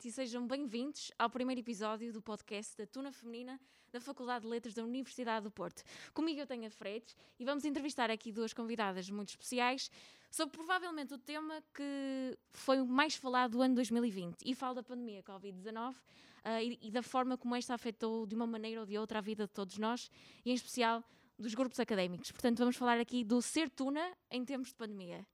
noite 0.00 0.08
e 0.08 0.12
sejam 0.12 0.46
bem-vindos 0.46 1.12
ao 1.18 1.28
primeiro 1.28 1.60
episódio 1.60 2.10
do 2.10 2.22
podcast 2.22 2.74
da 2.74 2.86
Tuna 2.86 3.12
Feminina 3.12 3.60
da 3.92 4.00
Faculdade 4.00 4.44
de 4.44 4.50
Letras 4.50 4.72
da 4.72 4.82
Universidade 4.82 5.44
do 5.44 5.50
Porto. 5.50 5.82
Comigo 6.14 6.40
eu 6.40 6.46
tenho 6.46 6.66
a 6.66 6.70
Fredes 6.70 7.14
e 7.38 7.44
vamos 7.44 7.66
entrevistar 7.66 8.10
aqui 8.10 8.32
duas 8.32 8.54
convidadas 8.54 9.10
muito 9.10 9.28
especiais 9.28 9.90
sobre 10.30 10.56
provavelmente 10.56 11.12
o 11.12 11.18
tema 11.18 11.62
que 11.74 12.38
foi 12.50 12.80
o 12.80 12.86
mais 12.86 13.14
falado 13.14 13.52
do 13.52 13.62
ano 13.62 13.74
2020 13.74 14.38
e 14.42 14.54
falo 14.54 14.76
da 14.76 14.82
pandemia 14.82 15.22
Covid-19 15.22 15.92
uh, 15.92 15.96
e, 16.62 16.78
e 16.80 16.90
da 16.90 17.02
forma 17.02 17.36
como 17.36 17.54
esta 17.54 17.74
afetou 17.74 18.26
de 18.26 18.34
uma 18.34 18.46
maneira 18.46 18.80
ou 18.80 18.86
de 18.86 18.96
outra 18.96 19.18
a 19.18 19.22
vida 19.22 19.46
de 19.46 19.52
todos 19.52 19.76
nós 19.76 20.10
e 20.46 20.50
em 20.50 20.54
especial 20.54 21.04
dos 21.38 21.54
grupos 21.54 21.78
académicos. 21.78 22.32
Portanto, 22.32 22.58
vamos 22.58 22.76
falar 22.76 22.98
aqui 22.98 23.22
do 23.22 23.42
ser 23.42 23.68
Tuna 23.68 24.16
em 24.30 24.46
tempos 24.46 24.68
de 24.68 24.76
pandemia. 24.76 25.26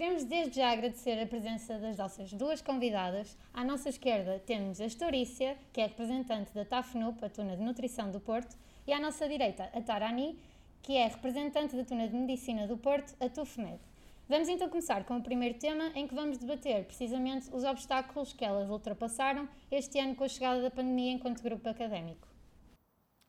Queremos 0.00 0.24
desde 0.24 0.56
já 0.56 0.70
agradecer 0.70 1.20
a 1.20 1.26
presença 1.26 1.78
das 1.78 1.98
nossas 1.98 2.32
duas 2.32 2.62
convidadas. 2.62 3.36
À 3.52 3.62
nossa 3.62 3.90
esquerda 3.90 4.42
temos 4.46 4.80
a 4.80 4.86
Estorícia, 4.86 5.58
que 5.74 5.80
é 5.82 5.84
representante 5.88 6.54
da 6.54 6.64
TAFNUP, 6.64 7.22
a 7.22 7.28
Tuna 7.28 7.54
de 7.54 7.62
Nutrição 7.62 8.10
do 8.10 8.18
Porto, 8.18 8.56
e 8.86 8.94
à 8.94 8.98
nossa 8.98 9.28
direita 9.28 9.64
a 9.74 9.82
Tarani, 9.82 10.38
que 10.80 10.96
é 10.96 11.06
representante 11.06 11.76
da 11.76 11.84
Tuna 11.84 12.08
de 12.08 12.16
Medicina 12.16 12.66
do 12.66 12.78
Porto, 12.78 13.14
a 13.22 13.28
TUFMED. 13.28 13.78
Vamos 14.26 14.48
então 14.48 14.70
começar 14.70 15.04
com 15.04 15.18
o 15.18 15.22
primeiro 15.22 15.58
tema, 15.58 15.92
em 15.94 16.08
que 16.08 16.14
vamos 16.14 16.38
debater 16.38 16.86
precisamente 16.86 17.54
os 17.54 17.62
obstáculos 17.62 18.32
que 18.32 18.42
elas 18.42 18.70
ultrapassaram 18.70 19.46
este 19.70 19.98
ano 19.98 20.14
com 20.14 20.24
a 20.24 20.28
chegada 20.28 20.62
da 20.62 20.70
pandemia 20.70 21.12
enquanto 21.12 21.42
grupo 21.42 21.68
académico. 21.68 22.26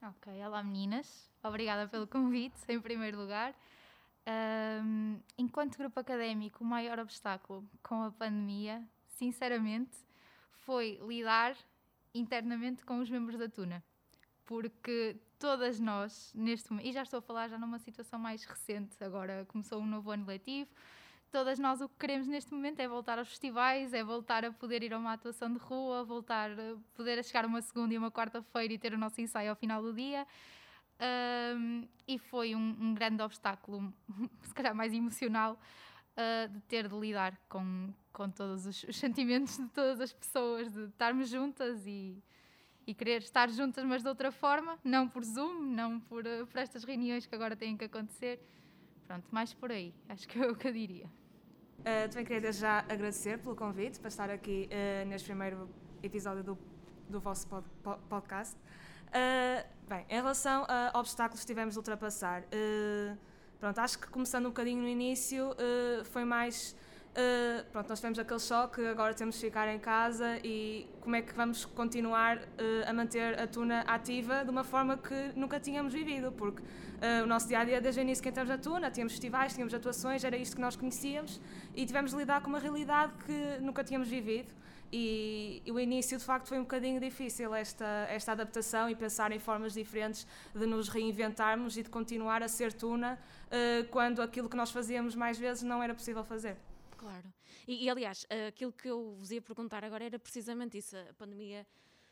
Ok, 0.02 0.32
olá 0.42 0.64
meninas, 0.64 1.30
obrigada 1.44 1.90
pelo 1.90 2.08
convite, 2.08 2.56
em 2.70 2.80
primeiro 2.80 3.20
lugar. 3.20 3.54
Um, 4.28 5.20
enquanto 5.38 5.78
grupo 5.78 6.00
académico, 6.00 6.64
o 6.64 6.68
maior 6.68 7.00
obstáculo 7.00 7.68
com 7.82 8.04
a 8.04 8.12
pandemia, 8.12 8.84
sinceramente, 9.08 9.98
foi 10.52 11.00
lidar 11.08 11.56
internamente 12.14 12.86
com 12.86 13.00
os 13.00 13.10
membros 13.10 13.38
da 13.38 13.50
Tuna. 13.50 13.84
Porque 14.46 15.18
todas 15.40 15.80
nós, 15.80 16.32
neste 16.36 16.72
momento, 16.72 16.88
e 16.88 16.92
já 16.92 17.04
estou 17.04 17.20
a 17.20 17.22
falar 17.22 17.48
já 17.48 17.58
numa 17.58 17.80
situação 17.80 18.20
mais 18.20 18.44
recente, 18.44 19.02
agora 19.04 19.46
começou 19.48 19.80
um 19.80 19.86
novo 19.86 20.12
ano 20.12 20.26
letivo, 20.26 20.70
todas 21.32 21.58
nós 21.58 21.82
o 21.82 21.88
que 21.88 21.96
queremos 21.98 22.28
neste 22.28 22.54
momento 22.54 22.80
é 22.80 22.88
voltar 22.88 23.18
aos 23.18 23.30
festivais, 23.30 23.94
é 23.94 24.04
voltar 24.04 24.44
a 24.44 24.52
poder 24.52 24.84
ir 24.84 24.94
a 24.94 25.00
uma 25.00 25.14
atuação 25.14 25.52
de 25.52 25.58
rua, 25.58 26.04
voltar 26.04 26.52
a 26.52 26.76
poder 26.94 27.24
chegar 27.24 27.46
uma 27.46 27.62
segunda 27.62 27.94
e 27.94 27.98
uma 27.98 28.12
quarta-feira 28.12 28.74
e 28.74 28.78
ter 28.78 28.94
o 28.94 28.98
nosso 28.98 29.22
ensaio 29.22 29.50
ao 29.50 29.56
final 29.56 29.82
do 29.82 29.94
dia. 29.94 30.28
Um, 31.02 31.88
e 32.08 32.20
foi 32.20 32.54
um, 32.54 32.78
um, 32.80 32.94
grande 32.94 33.24
obstáculo, 33.24 33.92
se 34.44 34.54
calhar 34.54 34.76
mais 34.76 34.94
emocional, 34.94 35.60
uh, 36.16 36.48
de 36.48 36.60
ter 36.62 36.88
de 36.88 36.96
lidar 36.96 37.36
com, 37.50 37.92
com 38.14 38.30
todos 38.30 38.68
os, 38.68 38.84
os, 38.84 38.98
sentimentos 38.98 39.58
de 39.58 39.68
todas 39.70 40.00
as 40.00 40.14
pessoas, 40.14 40.72
de 40.72 40.86
estarmos 40.86 41.28
juntas 41.28 41.88
e, 41.88 42.24
e 42.86 42.94
querer 42.94 43.22
estar 43.22 43.50
juntas, 43.50 43.84
mas 43.84 44.04
de 44.04 44.10
outra 44.10 44.32
forma, 44.32 44.78
não 44.84 45.10
por 45.10 45.24
Zoom, 45.24 45.62
não 45.62 46.00
por, 46.00 46.24
uh, 46.24 46.46
por 46.46 46.60
estas 46.60 46.84
reuniões 46.84 47.26
que 47.26 47.34
agora 47.34 47.56
têm 47.56 47.76
que 47.76 47.86
acontecer. 47.86 48.40
Pronto, 49.08 49.28
mais 49.32 49.54
por 49.56 49.72
aí, 49.72 49.96
acho 50.08 50.28
que 50.28 50.40
é 50.40 50.48
o 50.48 50.56
que 50.56 50.68
eu 50.68 50.72
diria. 50.72 51.06
Uh, 51.80 52.08
também 52.10 52.26
queria 52.26 52.54
já 52.54 52.80
agradecer 52.88 53.40
pelo 53.40 53.56
convite 53.56 54.00
para 54.00 54.10
estar 54.10 54.30
aqui 54.30 54.70
uh, 54.70 55.08
neste 55.08 55.26
primeiro 55.26 55.68
episódio 56.04 56.44
do, 56.44 56.58
do 57.10 57.20
vosso 57.20 57.48
pod, 57.48 57.68
pod, 57.82 58.00
podcast. 58.08 58.56
Uh, 59.12 59.68
bem, 59.90 60.06
em 60.10 60.16
relação 60.16 60.66
a 60.70 60.98
obstáculos 60.98 61.42
que 61.42 61.48
tivemos 61.48 61.74
de 61.74 61.80
ultrapassar, 61.80 62.44
uh, 62.44 63.18
pronto, 63.60 63.78
acho 63.80 64.00
que 64.00 64.08
começando 64.08 64.46
um 64.46 64.50
bocadinho 64.50 64.82
no 64.82 64.88
início, 64.88 65.52
uh, 65.52 66.06
foi 66.06 66.24
mais. 66.24 66.74
pronto, 67.74 67.90
nós 67.90 68.00
tivemos 68.00 68.18
aquele 68.18 68.40
choque, 68.40 68.86
agora 68.88 69.14
temos 69.14 69.36
de 69.36 69.42
ficar 69.42 69.68
em 69.68 69.80
casa 69.80 70.40
e 70.46 70.88
como 71.02 71.14
é 71.18 71.22
que 71.22 71.34
vamos 71.34 71.66
continuar 71.66 72.40
a 72.88 72.94
manter 72.94 73.38
a 73.38 73.46
tuna 73.46 73.82
ativa 73.82 74.46
de 74.46 74.50
uma 74.50 74.64
forma 74.64 74.96
que 74.96 75.34
nunca 75.36 75.60
tínhamos 75.60 75.92
vivido, 75.92 76.32
porque 76.32 76.64
o 77.22 77.28
nosso 77.28 77.50
dia 77.50 77.60
a 77.60 77.66
dia, 77.66 77.82
desde 77.82 78.00
o 78.00 78.04
início 78.04 78.24
que 78.24 78.30
entramos 78.30 78.50
na 78.50 78.58
tuna, 78.58 78.90
tínhamos 78.90 79.12
festivais, 79.12 79.52
tínhamos 79.54 79.74
atuações, 79.74 80.24
era 80.24 80.38
isto 80.38 80.56
que 80.56 80.62
nós 80.62 80.78
conhecíamos 80.78 81.42
e 81.76 81.86
tivemos 81.86 82.12
de 82.12 82.18
lidar 82.18 82.40
com 82.42 82.48
uma 82.48 82.60
realidade 82.60 83.12
que 83.26 83.58
nunca 83.60 83.84
tínhamos 83.84 84.08
vivido. 84.08 84.54
E, 84.92 85.62
e, 85.66 85.72
o 85.72 85.80
início 85.80 86.18
de 86.18 86.24
facto 86.24 86.48
foi 86.48 86.60
um 86.60 86.64
bocadinho 86.64 87.00
difícil 87.00 87.54
esta, 87.56 88.06
esta 88.10 88.34
adaptação 88.34 88.90
e 88.90 88.96
pensar 88.96 89.32
em 89.32 89.40
formas 89.40 89.74
diferentes 89.74 90.28
de 90.54 90.66
nos 90.66 90.90
reinventarmos 90.90 91.78
e 91.78 91.84
de 91.84 91.90
continuar 91.90 92.44
a 92.44 92.48
ser 92.50 92.74
tuna 92.74 93.18
uh, 93.48 93.88
quando 93.90 94.22
aquilo 94.22 94.50
que 94.50 94.58
nós 94.58 94.70
fazíamos 94.70 95.16
mais 95.16 95.40
vezes 95.40 95.64
não 95.64 95.82
era 95.82 95.96
possível 95.96 96.24
fazer. 96.26 96.58
Claro. 96.98 97.34
E, 97.66 97.86
e, 97.86 97.90
aliás, 97.90 98.28
aquilo 98.48 98.72
que 98.72 98.90
eu 98.90 99.16
vos 99.18 99.32
ia 99.32 99.42
perguntar 99.42 99.84
agora 99.84 100.04
era 100.04 100.20
precisamente 100.20 100.78
isso. 100.78 100.96
A 100.98 101.14
pandemia 101.14 101.66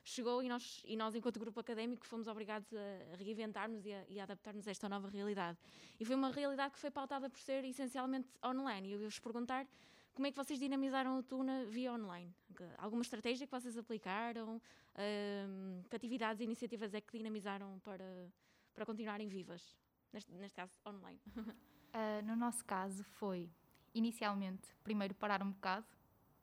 chegou 0.04 0.42
e 0.42 0.50
nós, 0.50 0.82
e 0.86 0.96
nós 0.96 1.14
enquanto 1.16 1.40
grupo 1.40 1.60
académico, 1.60 2.06
fomos 2.06 2.28
obrigados 2.28 2.68
a 2.74 3.16
reinventar-nos 3.18 3.86
e 3.86 3.94
a, 3.94 4.22
a 4.22 4.24
adaptar-nos 4.24 4.68
a 4.68 4.72
esta 4.72 4.90
nova 4.90 5.08
realidade. 5.10 5.58
E 6.00 6.06
foi 6.06 6.16
uma 6.16 6.32
realidade 6.32 6.74
que 6.74 6.80
foi 6.80 6.90
pautada 6.90 7.30
por 7.30 7.40
ser 7.40 7.64
essencialmente 7.66 8.28
online. 8.44 8.90
E 8.90 8.94
eu 8.94 9.02
ia-vos 9.02 9.20
perguntar 9.20 9.68
como 10.14 10.28
é 10.28 10.32
que 10.32 10.38
vocês 10.38 10.60
dinamizaram 10.60 11.18
a 11.18 11.24
Tuna 11.24 11.66
via 11.66 11.94
online? 11.94 12.34
Alguma 12.78 13.02
estratégia 13.02 13.48
que 13.48 13.52
vocês 13.52 13.78
aplicaram? 13.78 14.62
Um, 14.98 15.82
que 15.90 15.96
atividades 15.96 16.42
e 16.42 16.44
iniciativas 16.44 16.94
é 16.94 17.00
que 17.00 17.18
dinamizaram 17.18 17.80
para, 17.80 18.28
para 18.74 18.86
continuarem 18.86 19.28
vivas? 19.28 19.76
Neste, 20.12 20.32
neste 20.34 20.56
caso, 20.56 20.74
online. 20.86 21.20
Uh, 21.38 22.24
no 22.26 22.36
nosso 22.36 22.66
caso 22.66 23.04
foi, 23.04 23.50
inicialmente, 23.94 24.68
primeiro 24.84 25.14
parar 25.14 25.42
um 25.42 25.52
bocado, 25.52 25.86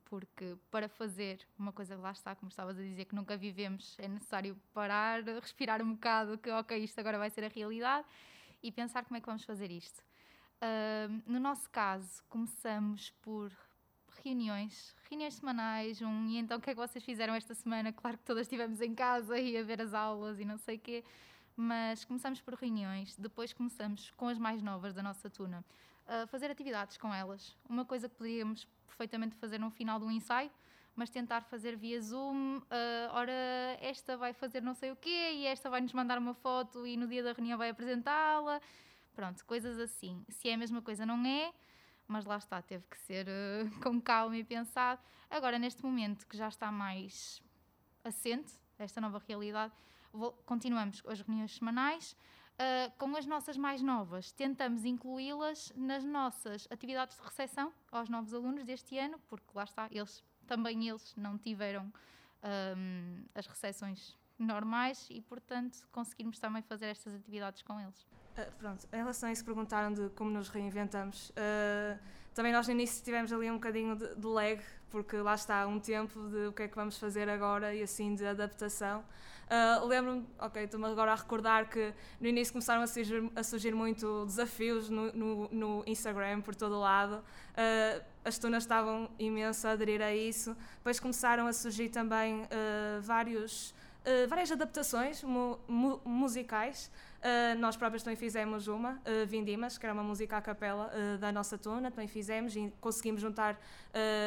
porque 0.04 0.56
para 0.70 0.88
fazer 0.88 1.40
uma 1.58 1.72
coisa 1.72 1.96
lá 1.96 2.12
está, 2.12 2.34
como 2.34 2.48
estavas 2.48 2.78
a 2.78 2.82
dizer, 2.82 3.04
que 3.04 3.14
nunca 3.14 3.36
vivemos, 3.36 3.96
é 3.98 4.08
necessário 4.08 4.56
parar, 4.72 5.22
respirar 5.40 5.82
um 5.82 5.94
bocado, 5.94 6.38
que 6.38 6.50
ok, 6.50 6.78
isto 6.78 6.98
agora 7.00 7.18
vai 7.18 7.28
ser 7.28 7.44
a 7.44 7.48
realidade, 7.48 8.06
e 8.62 8.70
pensar 8.70 9.04
como 9.04 9.16
é 9.16 9.20
que 9.20 9.26
vamos 9.26 9.44
fazer 9.44 9.70
isto. 9.70 10.05
Uh, 10.62 11.22
no 11.26 11.38
nosso 11.38 11.68
caso, 11.70 12.22
começamos 12.28 13.10
por 13.22 13.52
reuniões, 14.24 14.94
reuniões 15.08 15.34
semanais, 15.34 16.00
um, 16.00 16.26
e 16.28 16.38
então 16.38 16.58
o 16.58 16.60
que 16.60 16.70
é 16.70 16.74
que 16.74 16.80
vocês 16.80 17.04
fizeram 17.04 17.34
esta 17.34 17.54
semana? 17.54 17.92
Claro 17.92 18.16
que 18.18 18.24
todas 18.24 18.42
estivemos 18.42 18.80
em 18.80 18.94
casa 18.94 19.38
e 19.38 19.56
a 19.56 19.62
ver 19.62 19.80
as 19.82 19.94
aulas 19.94 20.40
e 20.40 20.44
não 20.44 20.56
sei 20.56 20.76
o 20.76 20.80
quê, 20.80 21.04
mas 21.54 22.04
começamos 22.04 22.40
por 22.40 22.54
reuniões, 22.54 23.14
depois 23.16 23.52
começamos 23.52 24.10
com 24.16 24.28
as 24.28 24.38
mais 24.38 24.62
novas 24.62 24.94
da 24.94 25.02
nossa 25.02 25.30
tuna, 25.30 25.64
a 26.06 26.26
fazer 26.26 26.50
atividades 26.50 26.96
com 26.96 27.12
elas. 27.12 27.56
Uma 27.68 27.84
coisa 27.84 28.08
que 28.08 28.14
poderíamos 28.14 28.66
perfeitamente 28.86 29.36
fazer 29.36 29.58
no 29.58 29.70
final 29.70 30.00
do 30.00 30.10
ensaio, 30.10 30.50
mas 30.94 31.10
tentar 31.10 31.42
fazer 31.42 31.76
via 31.76 32.00
Zoom, 32.00 32.58
uh, 32.58 32.62
ora 33.12 33.32
esta 33.80 34.16
vai 34.16 34.32
fazer 34.32 34.62
não 34.62 34.72
sei 34.74 34.90
o 34.90 34.96
quê 34.96 35.32
e 35.34 35.46
esta 35.46 35.68
vai 35.68 35.80
nos 35.82 35.92
mandar 35.92 36.18
uma 36.18 36.32
foto 36.32 36.86
e 36.86 36.96
no 36.96 37.06
dia 37.06 37.22
da 37.22 37.32
reunião 37.32 37.58
vai 37.58 37.68
apresentá-la. 37.68 38.60
Pronto, 39.16 39.44
coisas 39.44 39.78
assim. 39.80 40.24
Se 40.28 40.48
é 40.48 40.54
a 40.54 40.56
mesma 40.56 40.80
coisa, 40.80 41.04
não 41.04 41.26
é 41.26 41.52
mas 42.08 42.24
lá 42.24 42.36
está, 42.36 42.62
teve 42.62 42.84
que 42.88 42.98
ser 42.98 43.26
uh, 43.26 43.70
com 43.82 44.00
calma 44.00 44.36
e 44.36 44.44
pensado. 44.44 45.00
Agora, 45.28 45.58
neste 45.58 45.82
momento 45.82 46.26
que 46.26 46.36
já 46.36 46.48
está 46.48 46.70
mais 46.70 47.42
assente, 48.04 48.52
esta 48.78 49.00
nova 49.00 49.20
realidade, 49.26 49.72
vou, 50.12 50.32
continuamos 50.46 51.02
as 51.06 51.20
reuniões 51.20 51.56
semanais. 51.56 52.16
Uh, 52.54 52.90
com 52.96 53.14
as 53.16 53.26
nossas 53.26 53.56
mais 53.56 53.82
novas, 53.82 54.32
tentamos 54.32 54.84
incluí-las 54.84 55.72
nas 55.76 56.02
nossas 56.04 56.66
atividades 56.70 57.16
de 57.18 57.22
recepção 57.22 57.70
aos 57.92 58.08
novos 58.08 58.32
alunos 58.32 58.64
deste 58.64 58.96
ano, 58.96 59.20
porque 59.28 59.50
lá 59.54 59.64
está, 59.64 59.88
eles 59.90 60.24
também 60.46 60.88
eles 60.88 61.14
não 61.16 61.36
tiveram 61.36 61.84
um, 61.84 61.92
ehm, 62.42 63.24
as 63.34 63.46
recepções 63.46 64.16
normais 64.38 65.06
e, 65.10 65.20
portanto, 65.20 65.86
conseguirmos 65.92 66.38
também 66.38 66.62
fazer 66.62 66.86
estas 66.86 67.14
atividades 67.14 67.60
com 67.60 67.78
eles. 67.78 68.06
Uh, 68.36 68.52
pronto, 68.58 68.86
em 68.92 68.96
relação 68.96 69.28
a 69.28 69.32
isso 69.32 69.44
perguntaram 69.44 69.92
de 69.92 70.10
como 70.10 70.30
nos 70.30 70.48
reinventamos, 70.48 71.30
uh, 71.30 71.98
também 72.34 72.52
nós 72.52 72.66
no 72.66 72.74
início 72.74 73.02
tivemos 73.02 73.32
ali 73.32 73.50
um 73.50 73.54
bocadinho 73.54 73.96
de, 73.96 74.14
de 74.14 74.26
lag, 74.26 74.60
porque 74.90 75.16
lá 75.16 75.34
está 75.34 75.66
um 75.66 75.80
tempo 75.80 76.28
de 76.28 76.48
o 76.48 76.52
que 76.52 76.64
é 76.64 76.68
que 76.68 76.76
vamos 76.76 76.98
fazer 76.98 77.30
agora 77.30 77.74
e 77.74 77.82
assim 77.82 78.14
de 78.14 78.26
adaptação. 78.26 79.02
Uh, 79.46 79.86
Lembro-me, 79.86 80.26
ok, 80.38 80.64
estou-me 80.64 80.86
agora 80.86 81.12
a 81.12 81.14
recordar 81.14 81.70
que 81.70 81.94
no 82.20 82.26
início 82.26 82.52
começaram 82.52 82.82
a 82.82 82.86
surgir, 82.86 83.30
a 83.34 83.42
surgir 83.42 83.74
muito 83.74 84.26
desafios 84.26 84.90
no, 84.90 85.12
no, 85.12 85.48
no, 85.50 85.84
Instagram 85.86 86.42
por 86.42 86.54
todo 86.54 86.78
lado. 86.78 87.24
Uh, 87.52 88.04
as 88.22 88.36
tunas 88.36 88.64
estavam 88.64 89.08
imenso 89.18 89.66
a 89.66 89.70
aderir 89.70 90.02
a 90.02 90.14
isso. 90.14 90.54
Depois 90.76 91.00
começaram 91.00 91.46
a 91.46 91.52
surgir 91.52 91.88
também 91.88 92.46
vários 93.00 93.72
uh, 94.06 94.28
várias 94.28 94.50
adaptações 94.52 95.22
mu 95.22 95.58
mu 95.66 96.00
musicais. 96.04 96.90
Uh, 97.16 97.58
nós 97.58 97.76
próprios 97.76 98.02
também 98.02 98.16
fizemos 98.16 98.68
uma, 98.68 98.92
uh, 98.92 99.26
Vindimas, 99.26 99.78
que 99.78 99.86
era 99.86 99.92
uma 99.92 100.02
música 100.02 100.36
a 100.36 100.42
capela 100.42 100.90
uh, 100.92 101.18
da 101.18 101.32
nossa 101.32 101.56
tuna, 101.56 101.90
também 101.90 102.08
fizemos 102.08 102.54
e 102.54 102.72
conseguimos 102.80 103.20
juntar 103.20 103.58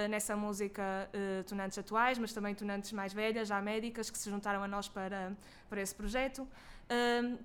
nessa 0.09 0.35
música 0.35 1.07
tunantes 1.45 1.77
atuais, 1.77 2.17
mas 2.17 2.33
também 2.33 2.55
tunantes 2.55 2.91
mais 2.91 3.13
velhas, 3.13 3.47
já 3.47 3.61
médicas, 3.61 4.09
que 4.09 4.17
se 4.17 4.27
juntaram 4.27 4.63
a 4.63 4.67
nós 4.67 4.87
para, 4.87 5.31
para 5.69 5.79
esse 5.79 5.93
projeto. 5.93 6.47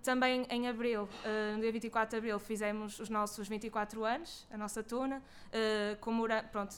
também 0.02 0.46
em 0.48 0.66
abril, 0.66 1.06
no 1.54 1.60
dia 1.60 1.70
24 1.70 2.10
de 2.10 2.16
abril, 2.16 2.38
fizemos 2.38 2.98
os 2.98 3.10
nossos 3.10 3.46
24 3.46 4.04
anos, 4.04 4.46
a 4.50 4.56
nossa 4.56 4.82
tuna, 4.82 5.22
comemora, 6.00 6.42
pronto, 6.50 6.74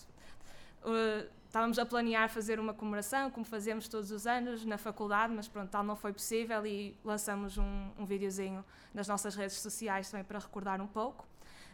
estávamos 1.56 1.78
a 1.78 1.86
planear 1.86 2.28
fazer 2.28 2.60
uma 2.60 2.74
comemoração, 2.74 3.30
como 3.30 3.46
fazemos 3.46 3.88
todos 3.88 4.10
os 4.10 4.26
anos 4.26 4.62
na 4.66 4.76
faculdade, 4.76 5.32
mas 5.32 5.48
pronto, 5.48 5.70
tal 5.70 5.82
não 5.82 5.96
foi 5.96 6.12
possível 6.12 6.66
e 6.66 6.94
lançamos 7.02 7.56
um, 7.56 7.90
um 7.98 8.04
videozinho 8.04 8.62
nas 8.92 9.08
nossas 9.08 9.34
redes 9.34 9.56
sociais 9.56 10.10
também 10.10 10.22
para 10.22 10.38
recordar 10.38 10.82
um 10.82 10.86
pouco. 10.86 11.26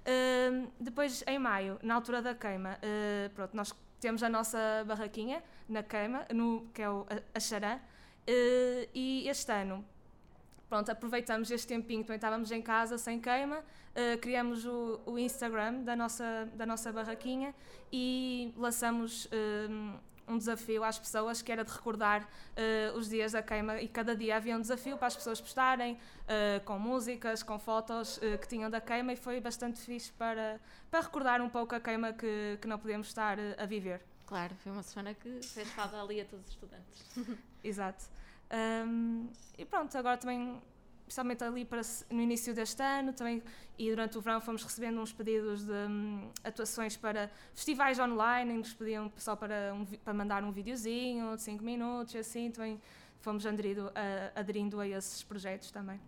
Uh, 0.03 0.71
depois, 0.79 1.25
em 1.27 1.37
maio, 1.37 1.81
na 1.83 1.97
altura 1.97 2.23
da 2.23 2.33
queima, 2.33 2.79
uh, 2.79 3.31
pronto, 3.31 3.57
nós 3.57 3.75
temos 3.99 4.23
a 4.23 4.29
nossa 4.29 4.85
barraquinha 4.87 5.43
na 5.69 5.83
queima, 5.83 6.27
no, 6.33 6.69
que 6.73 6.81
é 6.81 6.89
o, 6.89 7.05
Xarã, 7.41 7.75
uh, 7.75 8.89
e 8.95 9.29
este 9.29 9.51
ano, 9.51 9.85
pronto, 10.73 10.91
aproveitamos 10.91 11.51
este 11.51 11.67
tempinho, 11.67 12.03
também 12.03 12.17
estávamos 12.17 12.51
em 12.51 12.63
casa 12.63 12.97
sem 12.97 13.21
queima, 13.21 13.59
uh, 13.59 14.19
criamos 14.23 14.65
o, 14.65 15.03
o, 15.05 15.19
Instagram 15.19 15.83
da 15.83 15.95
nossa, 15.95 16.49
da 16.55 16.65
nossa 16.65 16.91
barraquinha 16.91 17.55
e 17.93 18.55
lançamos 18.57 19.27
uh, 19.27 20.01
um 20.27 20.39
desafio 20.39 20.83
às 20.83 20.99
pessoas 20.99 21.43
que 21.43 21.53
era 21.53 21.63
de 21.63 21.71
recordar 21.71 22.23
uh, 22.23 22.97
os 22.97 23.11
dias 23.11 23.33
da 23.33 23.43
queima 23.43 23.83
e 23.83 23.87
cada 23.87 24.17
dia 24.17 24.35
havia 24.35 24.57
um 24.57 24.63
desafio 24.63 24.97
para 24.97 25.09
as 25.09 25.15
pessoas 25.15 25.43
postarem 25.43 25.99
com 26.65 26.79
músicas, 26.79 27.43
com 27.43 27.59
fotos 27.59 28.19
que 28.41 28.49
tinham 28.49 28.71
da 28.71 28.81
queima 28.81 29.13
e 29.13 29.17
foi 29.17 29.39
bastante 29.43 29.79
fixe 29.79 30.11
para, 30.13 30.59
para 30.91 31.01
recordar 31.01 31.43
um 31.43 31.51
pouco 31.51 31.75
a 31.75 31.81
queima 31.81 32.15
que, 32.15 32.57
que 32.63 32.67
não 32.67 32.79
podemos 32.79 33.09
estar 33.09 33.37
a 33.59 33.67
viver. 33.67 34.01
Claro, 34.25 34.55
foi 34.55 34.73
uma 34.73 34.83
semana 34.83 35.13
que 35.13 35.43
fez 35.43 35.69
falta 35.73 36.01
ali 36.01 36.23
a 36.23 36.25
todos 36.25 36.47
os 36.47 36.53
estudantes. 36.53 37.05
Exato. 37.63 38.22
Um, 38.53 39.29
e 39.57 39.65
pronto, 39.65 39.97
agora 39.97 40.19
também, 40.19 40.61
principalmente 41.05 41.43
ali 41.43 41.65
para, 41.65 41.81
no 42.11 42.21
início 42.21 42.55
deste 42.55 42.83
ano, 42.83 43.13
também, 43.13 43.43
e 43.79 43.89
durante 43.89 44.19
o 44.19 44.21
verão 44.21 44.41
fomos 44.41 44.63
recebendo 44.63 45.01
uns 45.01 45.13
pedidos 45.13 45.65
de 45.65 45.73
um, 45.73 46.31
atuações 46.45 46.97
para 46.97 47.31
festivais 47.55 47.99
online, 47.99 48.53
nos 48.53 48.75
pediam 48.75 49.11
só 49.17 49.35
para, 49.35 49.73
um, 49.75 49.85
para 49.85 50.13
mandar 50.13 50.45
um 50.45 50.53
videozinho 50.53 51.35
de 51.35 51.43
5 51.43 51.65
minutos 51.65 52.15
assim, 52.17 52.51
também 52.51 52.81
fomos 53.21 53.47
aderindo 53.47 53.91
a, 53.95 54.39
aderindo 54.39 54.81
a 54.81 54.87
esses 54.87 55.23
projetos 55.23 55.71
também. 55.71 55.99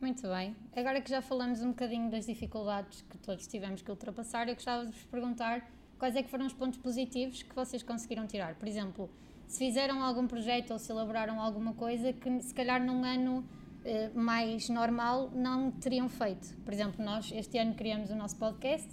Muito 0.00 0.28
bem. 0.28 0.54
Agora 0.76 1.00
que 1.00 1.10
já 1.10 1.20
falamos 1.20 1.60
um 1.60 1.70
bocadinho 1.70 2.10
das 2.10 2.26
dificuldades 2.26 3.02
que 3.08 3.18
todos 3.18 3.46
tivemos 3.46 3.82
que 3.82 3.90
ultrapassar, 3.90 4.48
eu 4.48 4.54
gostava 4.54 4.86
de 4.86 4.92
vos 4.92 5.04
perguntar 5.04 5.68
quais 5.98 6.14
é 6.14 6.22
que 6.22 6.30
foram 6.30 6.46
os 6.46 6.52
pontos 6.52 6.78
positivos 6.78 7.42
que 7.42 7.54
vocês 7.54 7.82
conseguiram 7.82 8.26
tirar. 8.26 8.54
Por 8.54 8.68
exemplo, 8.68 9.10
se 9.48 9.58
fizeram 9.58 10.04
algum 10.04 10.26
projeto 10.26 10.72
ou 10.72 10.78
se 10.78 10.92
elaboraram 10.92 11.40
alguma 11.40 11.72
coisa 11.72 12.12
que 12.12 12.42
se 12.42 12.54
calhar 12.54 12.84
num 12.84 13.02
ano 13.02 13.44
eh, 13.84 14.10
mais 14.14 14.68
normal 14.68 15.30
não 15.34 15.70
teriam 15.70 16.08
feito. 16.08 16.54
Por 16.58 16.72
exemplo, 16.72 17.02
nós 17.02 17.32
este 17.32 17.56
ano 17.56 17.74
criamos 17.74 18.10
o 18.10 18.14
nosso 18.14 18.36
podcast, 18.36 18.86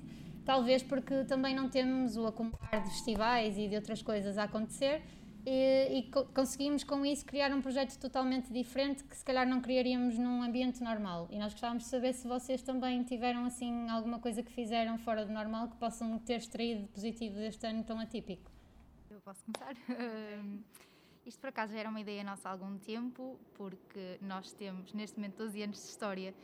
talvez 0.45 0.81
porque 0.81 1.25
também 1.25 1.53
não 1.53 1.67
temos 1.69 2.15
o 2.15 2.25
acumular 2.25 2.79
de 2.81 2.89
festivais 2.89 3.57
e 3.57 3.67
de 3.67 3.75
outras 3.75 4.01
coisas 4.01 4.37
a 4.37 4.43
acontecer 4.43 5.01
e, 5.45 5.99
e 5.99 6.03
co 6.03 6.23
conseguimos 6.33 6.85
com 6.85 7.05
isso 7.05 7.25
criar 7.25 7.51
um 7.53 7.61
projeto 7.61 7.99
totalmente 7.99 8.51
diferente 8.51 9.03
que 9.03 9.17
se 9.17 9.25
calhar 9.25 9.45
não 9.45 9.59
criaríamos 9.59 10.17
num 10.17 10.41
ambiente 10.41 10.81
normal. 10.81 11.27
E 11.31 11.37
nós 11.37 11.51
gostávamos 11.51 11.83
de 11.83 11.89
saber 11.89 12.13
se 12.13 12.25
vocês 12.25 12.61
também 12.61 13.03
tiveram 13.03 13.43
assim 13.43 13.89
alguma 13.89 14.19
coisa 14.19 14.41
que 14.41 14.53
fizeram 14.53 14.97
fora 14.99 15.25
do 15.25 15.33
normal 15.33 15.67
que 15.67 15.75
possam 15.75 16.17
ter 16.19 16.37
extraído 16.37 16.87
positivo 16.87 17.35
deste 17.35 17.67
ano 17.67 17.83
tão 17.83 17.99
atípico 17.99 18.54
posso 19.25 19.43
começar? 19.43 19.75
Isto 21.25 21.39
por 21.39 21.49
acaso 21.49 21.73
já 21.73 21.79
era 21.79 21.89
uma 21.89 21.99
ideia 21.99 22.23
nossa 22.23 22.47
há 22.47 22.51
algum 22.51 22.77
tempo, 22.77 23.39
porque 23.55 24.19
nós 24.21 24.53
temos 24.53 24.93
neste 24.93 25.17
momento 25.17 25.37
12 25.37 25.63
anos 25.63 25.77
de 25.77 25.89
história 25.89 26.35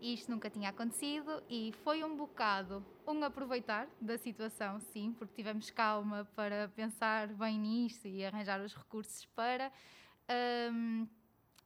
e 0.00 0.12
isto 0.12 0.28
nunca 0.28 0.50
tinha 0.50 0.70
acontecido 0.70 1.40
e 1.48 1.72
foi 1.84 2.02
um 2.02 2.16
bocado 2.16 2.84
um 3.06 3.22
aproveitar 3.22 3.88
da 4.00 4.18
situação, 4.18 4.80
sim, 4.80 5.14
porque 5.16 5.32
tivemos 5.32 5.70
calma 5.70 6.28
para 6.34 6.68
pensar 6.74 7.28
bem 7.28 7.56
nisto 7.56 8.08
e 8.08 8.24
arranjar 8.24 8.60
os 8.60 8.74
recursos 8.74 9.24
para. 9.26 9.70
Um, 10.72 11.06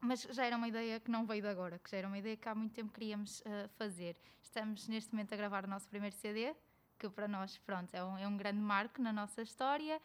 mas 0.01 0.21
já 0.21 0.45
era 0.45 0.57
uma 0.59 0.69
ideia 0.69 1.01
que 1.01 1.11
não 1.11 1.25
veio 1.25 1.41
de 1.41 1.49
agora, 1.49 1.79
que 1.79 1.91
já 1.91 1.97
era 1.97 2.07
uma 2.07 2.19
ideia 2.19 2.37
que 2.37 2.47
há 2.47 2.55
muito 2.55 2.75
tempo 2.75 2.93
queríamos 2.93 3.41
uh, 3.41 3.69
fazer. 3.79 4.15
Estamos 4.43 4.87
neste 4.87 5.11
momento 5.13 5.33
a 5.33 5.37
gravar 5.37 5.65
o 5.65 5.67
nosso 5.67 5.89
primeiro 5.89 6.15
CD, 6.15 6.55
que 6.99 7.09
para 7.09 7.27
nós, 7.27 7.57
pronto, 7.59 7.95
é 7.95 8.05
um, 8.05 8.19
é 8.19 8.29
um 8.29 8.37
grande 8.37 8.61
marco 8.61 9.01
na 9.01 9.13
nossa 9.13 9.41
história 9.41 9.99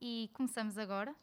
e 0.00 0.30
começamos 0.32 0.78
agora, 0.78 1.14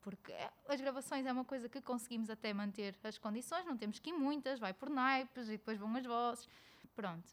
porque 0.00 0.32
as 0.68 0.80
gravações 0.80 1.26
é 1.26 1.32
uma 1.32 1.44
coisa 1.44 1.68
que 1.68 1.80
conseguimos 1.80 2.28
até 2.28 2.52
manter 2.52 2.96
as 3.04 3.18
condições, 3.18 3.64
não 3.64 3.76
temos 3.76 3.98
que 3.98 4.10
ir 4.10 4.12
muitas, 4.12 4.58
vai 4.58 4.72
por 4.72 4.90
naipes 4.90 5.48
e 5.48 5.52
depois 5.52 5.78
vão 5.78 5.94
as 5.96 6.04
vozes, 6.04 6.48
pronto. 6.94 7.28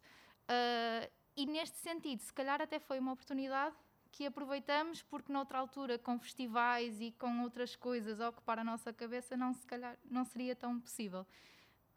Uh, 0.49 1.09
e 1.35 1.45
neste 1.45 1.77
sentido, 1.77 2.21
se 2.21 2.33
calhar 2.33 2.61
até 2.61 2.79
foi 2.79 2.99
uma 2.99 3.13
oportunidade 3.13 3.75
que 4.11 4.25
aproveitamos 4.25 5.01
porque 5.03 5.31
noutra 5.31 5.57
altura 5.57 5.97
com 5.97 6.19
festivais 6.19 6.99
e 6.99 7.11
com 7.11 7.43
outras 7.43 7.75
coisas 7.75 8.19
a 8.19 8.29
ocupar 8.29 8.59
a 8.59 8.63
nossa 8.63 8.91
cabeça 8.91 9.37
não 9.37 9.53
se 9.53 9.65
calhar 9.65 9.97
não 10.09 10.25
seria 10.25 10.55
tão 10.55 10.79
possível. 10.79 11.25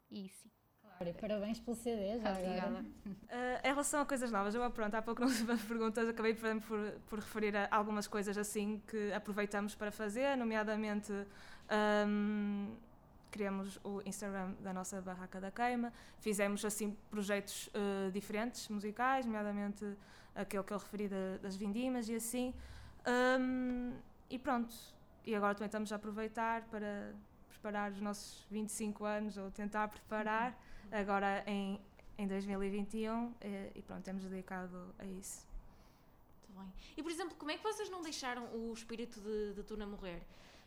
E 0.09 0.29
sim. 0.29 0.49
Parabéns 1.19 1.59
pelo 1.59 1.75
CD, 1.75 2.19
já 2.19 2.31
Obrigada. 2.31 2.79
Uh, 2.79 3.59
em 3.63 3.67
relação 3.67 4.01
a 4.01 4.05
coisas 4.05 4.31
novas, 4.31 4.55
eu 4.55 4.71
pronto, 4.71 4.95
há 4.95 5.01
pouco 5.01 5.21
não 5.21 5.27
tive 5.33 5.57
perguntas, 5.57 6.07
acabei 6.07 6.33
por, 6.33 6.61
por, 6.61 6.91
por, 7.09 7.19
referir 7.19 7.55
a 7.55 7.67
algumas 7.71 8.07
coisas 8.07 8.37
assim 8.37 8.81
que 8.87 9.11
aproveitamos 9.11 9.75
para 9.75 9.91
fazer, 9.91 10.37
nomeadamente 10.37 11.11
um, 12.07 12.75
criamos 13.31 13.79
o 13.83 14.01
Instagram 14.05 14.53
da 14.61 14.71
nossa 14.71 15.01
Barraca 15.01 15.41
da 15.41 15.51
Queima, 15.51 15.91
fizemos 16.19 16.63
assim 16.63 16.95
projetos 17.09 17.67
uh, 17.67 18.11
diferentes, 18.11 18.69
musicais, 18.69 19.25
nomeadamente 19.25 19.85
aquele 20.35 20.63
que 20.63 20.73
eu 20.73 20.77
referi 20.77 21.09
das 21.41 21.55
vindimas 21.55 22.07
e 22.09 22.15
assim. 22.15 22.53
Um, 23.39 23.93
e 24.29 24.39
pronto, 24.39 24.73
e 25.25 25.35
agora 25.35 25.53
também 25.53 25.67
estamos 25.67 25.91
a 25.91 25.95
aproveitar 25.95 26.63
para 26.63 27.13
preparar 27.49 27.91
os 27.91 28.01
nossos 28.01 28.45
25 28.49 29.05
anos, 29.05 29.37
ou 29.37 29.49
tentar 29.51 29.87
preparar. 29.87 30.57
Agora 30.93 31.43
em, 31.47 31.81
em 32.19 32.27
2021 32.27 33.33
eh, 33.41 33.71
e 33.73 33.81
pronto, 33.81 34.03
temos 34.03 34.23
dedicado 34.23 34.93
a 34.99 35.05
isso. 35.05 35.43
Muito 36.47 36.59
bem. 36.59 36.73
E 36.95 37.01
por 37.01 37.11
exemplo, 37.11 37.35
como 37.35 37.49
é 37.49 37.57
que 37.57 37.63
vocês 37.63 37.89
não 37.89 38.03
deixaram 38.03 38.45
o 38.53 38.71
espírito 38.71 39.19
de, 39.19 39.53
de 39.55 39.63
Tuna 39.63 39.87
morrer? 39.87 40.21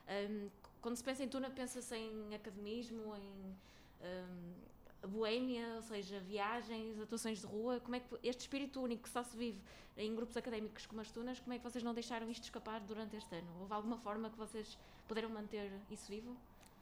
Um, 0.08 0.50
quando 0.82 0.96
se 0.96 1.04
pensa 1.04 1.22
em 1.22 1.28
Tuna, 1.28 1.48
pensa-se 1.48 1.94
em 1.94 2.34
academismo, 2.34 3.14
em 3.14 3.56
um, 4.02 5.06
boêmia, 5.06 5.76
ou 5.76 5.82
seja, 5.82 6.18
viagens, 6.18 7.00
atuações 7.00 7.38
de 7.38 7.46
rua. 7.46 7.78
Como 7.78 7.94
é 7.94 8.00
que 8.00 8.06
este 8.24 8.40
espírito 8.40 8.80
único 8.80 9.04
que 9.04 9.08
só 9.08 9.22
se 9.22 9.36
vive 9.36 9.60
em 9.96 10.12
grupos 10.12 10.36
académicos 10.36 10.86
como 10.86 11.00
as 11.02 11.10
Tunas, 11.12 11.38
como 11.38 11.54
é 11.54 11.58
que 11.58 11.62
vocês 11.62 11.84
não 11.84 11.94
deixaram 11.94 12.28
isto 12.28 12.42
escapar 12.42 12.80
durante 12.80 13.14
este 13.14 13.32
ano? 13.32 13.60
Houve 13.60 13.72
alguma 13.72 13.98
forma 13.98 14.28
que 14.28 14.36
vocês 14.36 14.76
puderam 15.06 15.30
manter 15.30 15.70
isso 15.88 16.08
vivo? 16.08 16.36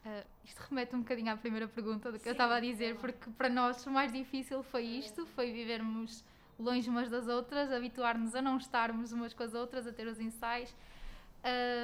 Uh, 0.04 0.24
isto 0.44 0.58
remete 0.68 0.94
um 0.94 0.98
bocadinho 0.98 1.32
à 1.32 1.36
primeira 1.36 1.66
pergunta 1.66 2.12
do 2.12 2.18
que 2.18 2.24
Sim, 2.24 2.30
eu 2.30 2.32
estava 2.32 2.56
a 2.56 2.60
dizer, 2.60 2.96
porque 2.96 3.30
para 3.30 3.48
nós 3.48 3.86
o 3.86 3.90
mais 3.90 4.12
difícil 4.12 4.62
foi 4.62 4.84
isto, 4.84 5.24
foi 5.26 5.50
vivermos 5.50 6.22
longe 6.58 6.88
umas 6.90 7.08
das 7.08 7.26
outras, 7.26 7.72
habituar-nos 7.72 8.34
a 8.34 8.42
não 8.42 8.58
estarmos 8.58 9.12
umas 9.12 9.32
com 9.32 9.42
as 9.42 9.54
outras, 9.54 9.86
a 9.86 9.92
ter 9.92 10.06
os 10.06 10.20
ensaios. 10.20 10.74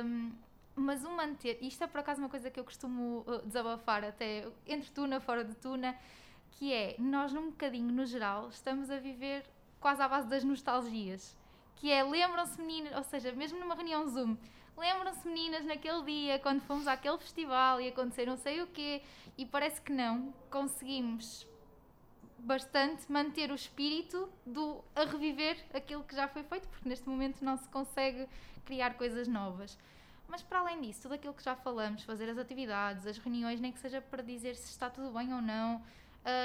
Um, 0.05 0.33
mas 0.77 1.05
o 1.05 1.11
manter, 1.11 1.59
isto 1.63 1.83
é 1.83 1.87
por 1.87 2.01
acaso 2.01 2.21
uma 2.21 2.29
coisa 2.29 2.51
que 2.51 2.61
eu 2.61 2.65
costumo 2.65 3.25
uh, 3.27 3.43
desabafar 3.47 4.05
até 4.05 4.47
entre 4.67 4.91
Tuna, 4.91 5.21
fora 5.21 5.45
de 5.45 5.55
Tuna, 5.55 5.97
que 6.53 6.73
é, 6.73 6.97
nós 6.99 7.33
num 7.33 7.51
bocadinho 7.51 7.91
no 7.93 8.05
geral 8.05 8.49
estamos 8.49 8.91
a 8.91 8.99
viver 8.99 9.45
quase 9.81 10.03
à 10.03 10.09
base 10.09 10.29
das 10.29 10.45
nostalgias, 10.45 11.37
que 11.77 11.91
é, 11.91 12.03
lembram-se 12.03 12.61
meninas, 12.61 12.95
ou 12.97 13.03
seja, 13.03 13.33
mesmo 13.33 13.59
numa 13.59 13.75
reunião 13.75 14.07
Zoom, 14.07 14.37
Lembram-se, 14.77 15.27
meninas, 15.27 15.65
naquele 15.65 16.03
dia, 16.05 16.39
quando 16.39 16.61
fomos 16.63 16.87
àquele 16.87 17.19
festival 17.19 17.81
e 17.81 17.89
aconteceu 17.89 18.27
não 18.27 18.37
sei 18.37 18.63
o 18.63 18.67
quê, 18.67 19.03
e 19.37 19.45
parece 19.45 19.81
que 19.81 19.93
não, 19.93 20.33
conseguimos 20.51 21.47
bastante 22.39 23.11
manter 23.13 23.51
o 23.51 23.55
espírito 23.55 24.29
do 24.47 24.83
a 24.95 25.05
reviver 25.05 25.59
aquilo 25.75 26.03
que 26.03 26.17
já 26.17 26.27
foi 26.27 26.43
feito, 26.43 26.67
porque 26.69 26.89
neste 26.89 27.09
momento 27.09 27.45
não 27.45 27.57
se 27.57 27.69
consegue 27.69 28.27
criar 28.65 28.95
coisas 28.95 29.29
novas. 29.29 29.79
Mas 30.27 30.43
para 30.43 30.61
além 30.61 30.81
disso, 30.81 31.03
tudo 31.03 31.15
aquilo 31.15 31.35
que 31.35 31.43
já 31.43 31.57
falamos, 31.57 32.03
fazer 32.05 32.31
as 32.31 32.39
atividades, 32.39 33.07
as 33.07 33.19
reuniões, 33.19 33.61
nem 33.61 33.73
que 33.73 33.81
seja 33.81 34.01
para 34.01 34.23
dizer 34.23 34.55
se 34.55 34.71
está 34.71 34.89
tudo 34.89 35.11
bem 35.11 35.35
ou 35.35 35.43
não, 35.43 35.77
uh, 35.77 35.83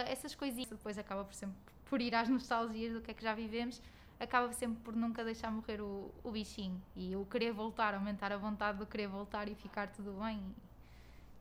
essas 0.08 0.36
coisinhas, 0.36 0.70
depois 0.70 0.98
acaba 0.98 1.24
por 1.24 1.34
sempre 1.34 1.76
por 1.86 2.02
ir 2.02 2.14
às 2.16 2.28
nostalgias 2.28 2.94
do 2.94 3.02
que 3.02 3.12
é 3.12 3.14
que 3.14 3.24
já 3.24 3.34
vivemos, 3.34 3.82
acaba 4.20 4.52
sempre 4.54 4.82
por 4.84 4.96
nunca 4.96 5.24
deixar 5.24 5.52
morrer 5.52 5.82
o, 5.82 6.12
o 6.24 6.32
bichinho 6.32 6.82
e 6.96 7.16
o 7.16 7.26
querer 7.26 7.52
voltar, 7.52 7.94
aumentar 7.94 8.32
a 8.32 8.38
vontade 8.38 8.78
do 8.78 8.86
querer 8.86 9.08
voltar 9.08 9.48
e 9.48 9.56
ficar 9.56 9.90
tudo 9.90 10.14
bem 10.24 10.42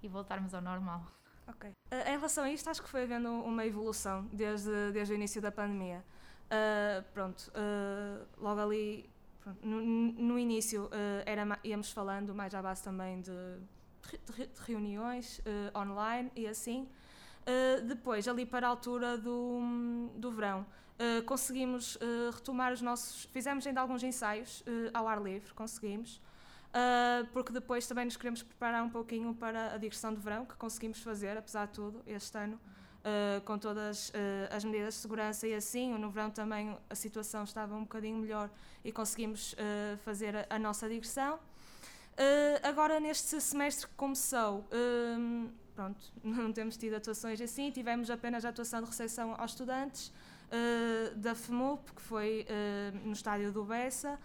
e, 0.03 0.07
e 0.07 0.09
voltarmos 0.09 0.55
ao 0.55 0.61
normal. 0.61 1.05
Ok. 1.47 1.71
Uh, 1.71 2.09
em 2.09 2.17
relação 2.17 2.45
a 2.45 2.51
isto, 2.51 2.69
acho 2.69 2.83
que 2.83 2.89
foi 2.89 3.03
havendo 3.03 3.31
uma 3.31 3.65
evolução 3.67 4.29
desde, 4.33 4.93
desde 4.93 5.13
o 5.13 5.17
início 5.17 5.41
da 5.41 5.53
pandemia. 5.53 6.05
Uh, 6.47 7.03
pronto, 7.13 7.51
uh, 7.51 8.27
logo 8.39 8.61
ali, 8.61 9.09
pronto, 9.41 9.67
no, 9.67 9.81
no, 9.81 10.39
início 10.39 10.89
era, 11.27 11.59
íamos 11.63 11.93
falando 11.93 12.35
mais 12.35 12.55
à 12.55 12.63
base 12.63 12.83
também 12.83 13.21
de, 13.21 13.31
de, 13.31 14.47
de 14.47 14.61
reuniões 14.67 15.41
online 15.77 16.31
e 16.35 16.47
assim. 16.47 16.89
depois, 17.87 18.27
ali 18.27 18.47
para 18.47 18.67
a 18.67 18.71
altura 18.71 19.19
do, 19.19 20.11
do 20.17 20.31
verão, 20.31 20.67
uh, 20.99 21.23
conseguimos 21.25 21.97
uh, 21.97 22.31
retomar 22.33 22.73
os 22.73 22.81
nossos. 22.81 23.25
Fizemos 23.27 23.67
ainda 23.67 23.81
alguns 23.81 24.03
ensaios 24.03 24.61
uh, 24.61 24.91
ao 24.93 25.09
ar 25.09 25.23
livre, 25.23 25.53
conseguimos. 25.55 26.21
porque 27.33 27.53
depois 27.53 27.87
também 27.87 28.05
nos 28.05 28.17
queremos 28.17 28.43
preparar 28.43 28.83
um 28.83 28.91
pouquinho 28.91 29.33
para 29.33 29.75
a 29.75 29.79
digressão 29.79 30.13
de 30.13 30.21
verão, 30.21 30.45
que 30.45 30.57
conseguimos 30.57 31.01
fazer, 31.01 31.37
apesar 31.37 31.67
de 31.67 31.73
tudo, 31.73 32.03
este 32.05 32.37
ano. 32.37 32.59
Com 33.45 33.59
todas 33.59 34.11
as 34.51 34.65
medidas 34.65 34.95
de 34.95 35.01
segurança 35.01 35.47
e 35.47 35.55
assim, 35.55 35.93
no 35.99 36.11
verão 36.11 36.31
também 36.31 36.75
a 36.89 36.95
situação 36.95 37.45
estava 37.45 37.77
um 37.77 37.83
bocadinho 37.83 38.17
melhor 38.17 38.51
e 38.83 38.91
conseguimos 38.91 39.55
fazer 40.05 40.35
a, 40.35 40.47
a, 40.57 40.59
nossa 40.59 40.89
digressão. 40.89 41.39
agora, 42.63 42.99
neste 42.99 43.41
semestre 43.41 43.87
que 43.87 43.95
começou, 43.95 44.65
pronto, 45.77 46.01
não 46.25 46.53
temos 46.53 46.77
tido 46.77 46.95
atuações 46.95 47.41
assim, 47.41 47.71
tivemos 47.71 48.11
apenas 48.11 48.45
a 48.45 48.49
atuação 48.49 48.81
de 48.81 48.87
recepção 48.87 49.35
aos 49.39 49.51
estudantes 49.53 50.11
da 51.17 51.35
FMUP, 51.35 51.93
que 51.95 52.03
foi 52.03 52.47
no 53.05 53.13
estádio 53.13 53.53
do 53.53 53.65
Bessa, 53.65 54.19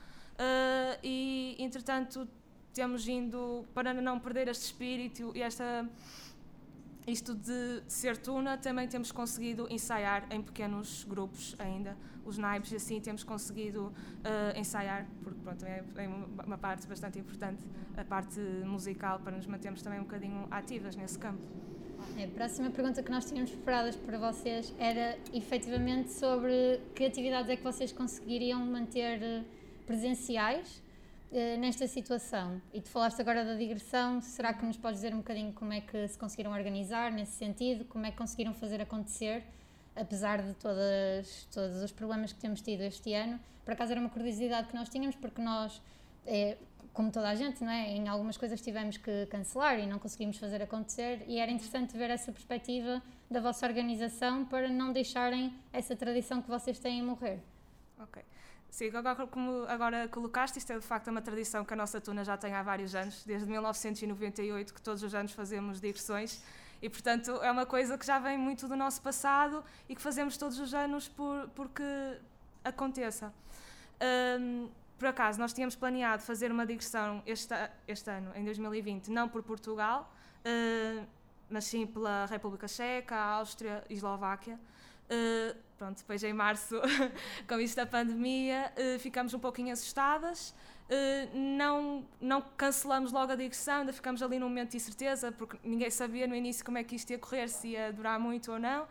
e 1.04 1.56
entretanto 1.60 2.28
temos 2.74 3.08
indo, 3.08 3.66
para 3.74 3.94
não 3.94 4.20
perder 4.20 4.48
este 4.48 4.66
espírito 4.66 5.32
e 5.36 5.42
esta 5.42 5.88
isto 7.08 7.34
de, 7.34 7.84
ser 7.88 8.18
tuna, 8.18 8.58
também 8.58 8.88
temos 8.88 9.12
conseguido 9.12 9.68
ensaiar 9.70 10.28
em 10.30 10.42
pequenos 10.42 11.04
grupos 11.10 11.56
ainda, 11.58 11.98
os 12.24 12.38
naipes, 12.38 12.72
assim 12.74 13.02
temos 13.02 13.24
conseguido 13.24 13.88
uh, 13.88 14.58
ensaiar, 14.58 15.08
porque 15.24 15.40
pronto, 15.42 15.66
é, 15.66 15.84
é, 15.96 16.08
uma 16.08 16.58
parte 16.58 16.88
bastante 16.88 17.18
importante, 17.18 17.64
a 17.98 18.04
parte 18.04 18.40
musical, 18.40 19.20
para 19.20 19.36
nos 19.36 19.48
mantermos 19.48 19.82
também 19.82 20.00
um 20.00 20.04
bocadinho 20.04 20.48
ativas 20.52 20.96
nesse 20.96 21.18
campo. 21.18 21.44
É, 22.18 22.26
a 22.26 22.28
próxima 22.28 22.70
pergunta 22.70 23.02
que 23.02 23.12
nós 23.12 23.26
tínhamos 23.26 23.52
preparadas 23.52 23.96
para 23.96 24.18
vocês 24.18 24.74
era 24.78 25.18
efetivamente 25.34 26.12
sobre 26.12 26.80
que 26.96 27.06
atividades 27.06 27.50
é 27.50 27.56
que 27.56 27.64
vocês 27.64 27.92
conseguiriam 27.92 28.66
manter 28.66 29.22
eh, 29.22 29.44
presenciais 29.86 30.82
eh, 31.32 31.58
nesta 31.58 31.88
situação. 31.88 32.62
E 32.74 32.82
tu 32.82 32.90
falaste 32.90 33.20
agora 33.22 33.46
da 33.46 33.56
digressão, 33.56 34.22
será 34.22 34.54
que 34.54 34.66
nos 34.66 34.78
podes 34.78 35.02
dizer 35.02 35.14
um 35.14 35.18
bocadinho 35.18 35.54
como 35.54 35.72
é 35.74 35.82
que 35.82 36.08
se 36.08 36.18
conseguiram 36.18 36.52
organizar 36.52 37.12
nesse 37.12 37.34
sentido, 37.34 37.86
como 37.86 38.06
é 38.06 38.12
que 38.12 38.18
conseguiram 38.18 38.54
fazer 38.54 38.82
acontecer, 38.82 39.44
apesar 39.96 40.42
de 40.42 40.54
todas, 40.56 41.48
todos 41.54 41.82
os 41.82 41.92
problemas 41.92 42.34
que 42.34 42.40
temos 42.40 42.62
tido 42.62 42.82
este 42.82 43.14
ano? 43.14 43.40
Por 43.64 43.74
acaso 43.74 43.92
era 43.92 44.02
uma 44.02 44.10
curiosidade 44.10 44.68
que 44.68 44.76
nós 44.76 44.90
tínhamos, 44.90 45.16
porque 45.16 45.42
nós, 45.42 45.82
é, 46.26 46.58
como 47.00 47.14
toda 47.14 47.30
a 47.30 47.36
gente, 47.36 47.64
não 47.64 47.72
é? 47.72 47.92
em 47.92 48.10
algumas 48.10 48.36
coisas 48.36 48.60
tivemos 48.60 48.98
que 48.98 49.26
cancelar 49.28 49.80
e 49.80 49.88
não 49.88 49.98
conseguimos 49.98 50.38
fazer 50.38 50.62
acontecer, 50.62 51.24
e 51.30 51.40
era 51.40 51.50
interessante 51.50 51.98
ver 51.98 52.10
essa 52.10 52.30
perspectiva 52.30 53.02
da 53.32 53.40
vossa 53.40 53.66
organização 53.66 54.44
para 54.44 54.68
não 54.68 54.92
deixarem 54.92 55.58
essa 55.72 55.96
tradição 55.96 56.42
que 56.42 56.50
vocês 56.50 56.78
têm 56.78 57.02
morrer. 57.02 57.40
Ok. 57.98 58.22
Sim, 58.70 58.90
agora, 58.94 59.26
como 59.28 59.64
agora 59.70 60.10
colocaste, 60.10 60.60
isto 60.60 60.74
é 60.74 60.76
de 60.78 60.86
facto 60.86 61.08
uma 61.08 61.22
tradição 61.22 61.64
que 61.64 61.74
a 61.74 61.78
nossa 61.78 62.02
tuna 62.02 62.26
já 62.26 62.36
tem 62.36 62.54
há 62.54 62.62
vários 62.62 62.94
anos, 62.94 63.24
desde 63.24 63.50
1998, 63.50 64.74
que 64.74 64.82
todos 64.82 65.02
os 65.02 65.16
anos 65.16 65.32
fazemos 65.32 65.80
digressões 65.80 66.44
e, 66.82 66.90
portanto, 66.90 67.32
é 67.42 67.50
uma 67.50 67.66
coisa 67.66 67.98
que 67.98 68.06
já 68.06 68.20
vem 68.20 68.38
muito 68.38 68.68
do 68.68 68.76
nosso 68.76 69.02
passado 69.02 69.64
e 69.88 69.96
que 69.96 70.02
fazemos 70.02 70.36
todos 70.36 70.60
os 70.60 70.74
anos 70.74 71.08
por, 71.08 71.48
porque 71.56 71.82
aconteça. 72.66 73.34
Um, 74.38 74.68
por 75.00 75.08
acaso, 75.08 75.40
nós 75.40 75.54
tínhamos 75.54 75.76
planeado 75.76 76.22
fazer 76.22 76.52
uma 76.52 76.66
digressão 76.66 77.24
este, 77.26 77.56
este 77.88 78.12
ano, 78.12 78.32
em 78.36 78.44
2020, 78.44 79.10
não 79.10 79.30
por 79.30 79.42
Portugal, 79.42 80.14
uh, 80.46 81.08
mas 81.50 81.64
sim 81.64 81.88
pela 81.88 82.26
República 82.26 82.68
Checa, 82.68 83.16
Áustria 83.16 83.84
e 83.90 83.94
Eslováquia. 83.94 84.60
Uh, 85.10 85.58
pronto, 85.78 85.98
depois 85.98 86.24
em 86.24 86.34
março, 86.34 86.80
com 87.48 87.60
isto 87.60 87.78
da 87.78 87.86
pandemia, 87.86 88.72
uh, 88.78 89.00
ficamos 89.00 89.34
um 89.34 89.40
pouquinho 89.40 89.74
assustadas. 89.74 90.52
Uh, 90.90 91.38
não, 91.58 92.06
não 92.20 92.42
cancelamos 92.42 93.12
logo 93.12 93.32
a 93.32 93.36
digressão, 93.36 93.80
ainda 93.80 93.94
ficamos 93.94 94.22
ali 94.22 94.38
num 94.38 94.50
momento 94.50 94.72
de 94.72 94.78
incerteza, 94.78 95.32
porque 95.32 95.58
ninguém 95.64 95.90
sabia 95.90 96.28
no 96.28 96.36
início 96.36 96.64
como 96.64 96.78
é 96.78 96.84
que 96.84 96.96
isto 96.96 97.10
ia 97.10 97.18
correr, 97.18 97.48
se 97.48 97.70
ia 97.70 97.92
durar 97.92 98.20
muito 98.20 98.52
ou 98.52 98.60
não. 98.60 98.88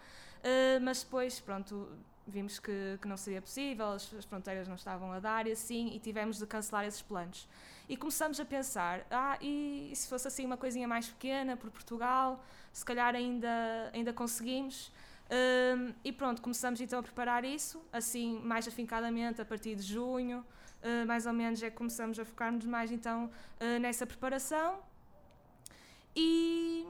mas 0.82 1.02
depois, 1.02 1.38
pronto, 1.38 1.88
vimos 2.30 2.58
que, 2.58 2.99
que 3.00 3.08
não 3.08 3.16
seria 3.16 3.40
possível, 3.40 3.92
as, 3.92 4.12
as, 4.14 4.25
fronteiras 4.25 4.68
não 4.68 4.75
estavam 4.75 5.12
a 5.12 5.20
dar 5.20 5.47
e 5.47 5.52
assim, 5.52 5.90
e 5.94 5.99
tivemos 5.99 6.38
de 6.38 6.47
cancelar 6.47 6.85
esses 6.85 7.02
planos. 7.02 7.49
E 7.88 7.97
começamos 7.97 8.38
a 8.38 8.44
pensar, 8.44 9.06
ah, 9.11 9.38
e, 9.40 9.90
e 9.90 9.97
se 9.97 10.08
fosse 10.08 10.28
assim 10.28 10.44
uma 10.44 10.56
coisinha 10.56 10.87
mais 10.87 11.08
pequena, 11.08 11.56
por 11.56 11.70
Portugal, 11.70 12.44
se 12.73 12.85
calhar 12.85 13.14
ainda, 13.14 13.90
ainda 13.92 14.12
conseguimos. 14.12 14.92
Um, 15.30 15.92
e 16.04 16.12
pronto, 16.12 16.40
começamos 16.40 16.80
então 16.80 17.00
a 17.00 17.02
preparar 17.02 17.44
isso, 17.44 17.82
assim, 17.92 18.40
mais 18.40 18.66
afincadamente, 18.66 19.40
a 19.40 19.44
partir 19.44 19.75
de 19.75 19.82
junho, 19.82 20.44
uh, 20.82 21.06
mais 21.06 21.26
ou 21.26 21.32
menos 21.32 21.62
é 21.62 21.70
que 21.70 21.76
começamos 21.76 22.18
a 22.18 22.25
focar-nos 22.25 22.64
mais 22.64 22.90
então 22.90 23.26
uh, 23.26 23.78
nessa 23.78 24.06
preparação. 24.06 24.80
E, 26.16 26.87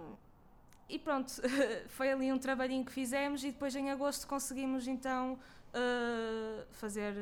e 0.89 0.99
pronto, 0.99 1.31
foi 1.89 2.11
ali 2.11 2.33
um 2.33 2.39
trabalhinho 2.39 2.85
que 2.85 2.93
fizemos 2.93 3.45
e 3.45 3.51
depois 3.51 3.75
em 3.77 3.91
agosto 3.91 4.27
conseguimos 4.27 4.87
então 4.89 5.35
uh, 5.35 6.67
fazer 6.73 7.15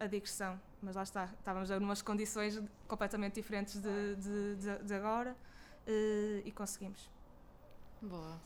a 0.00 0.06
digressão. 0.06 0.60
Mas 0.82 0.96
lá 0.96 1.02
está, 1.02 1.26
estávamos 1.38 1.70
em 1.70 1.78
umas 1.78 2.02
condições 2.02 2.60
completamente 2.88 3.34
diferentes 3.34 3.80
de, 3.80 4.16
de, 4.16 4.56
de, 4.56 4.84
de 4.84 4.94
agora 4.94 5.36
e 6.44 6.50
conseguimos. 6.52 7.08
Boa. 8.00 8.40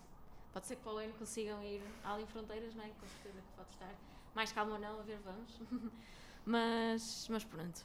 Pode 0.52 0.66
ser 0.66 0.76
que 0.76 0.82
para 0.82 0.92
o 0.92 0.96
ano 0.98 1.12
consigam 1.18 1.62
ir 1.62 1.82
além 2.04 2.26
fronteiras, 2.26 2.74
não 2.74 2.84
é? 2.84 2.88
Com 2.88 3.06
certeza 3.06 3.40
que 3.40 3.56
pode 3.56 3.70
estar. 3.70 3.94
Mais 4.34 4.52
calmo 4.52 4.72
ou 4.72 4.78
não, 4.78 5.00
a 5.00 5.02
ver, 5.02 5.18
vamos. 5.24 5.60
mas, 6.44 7.26
mas 7.30 7.44
pronto. 7.44 7.84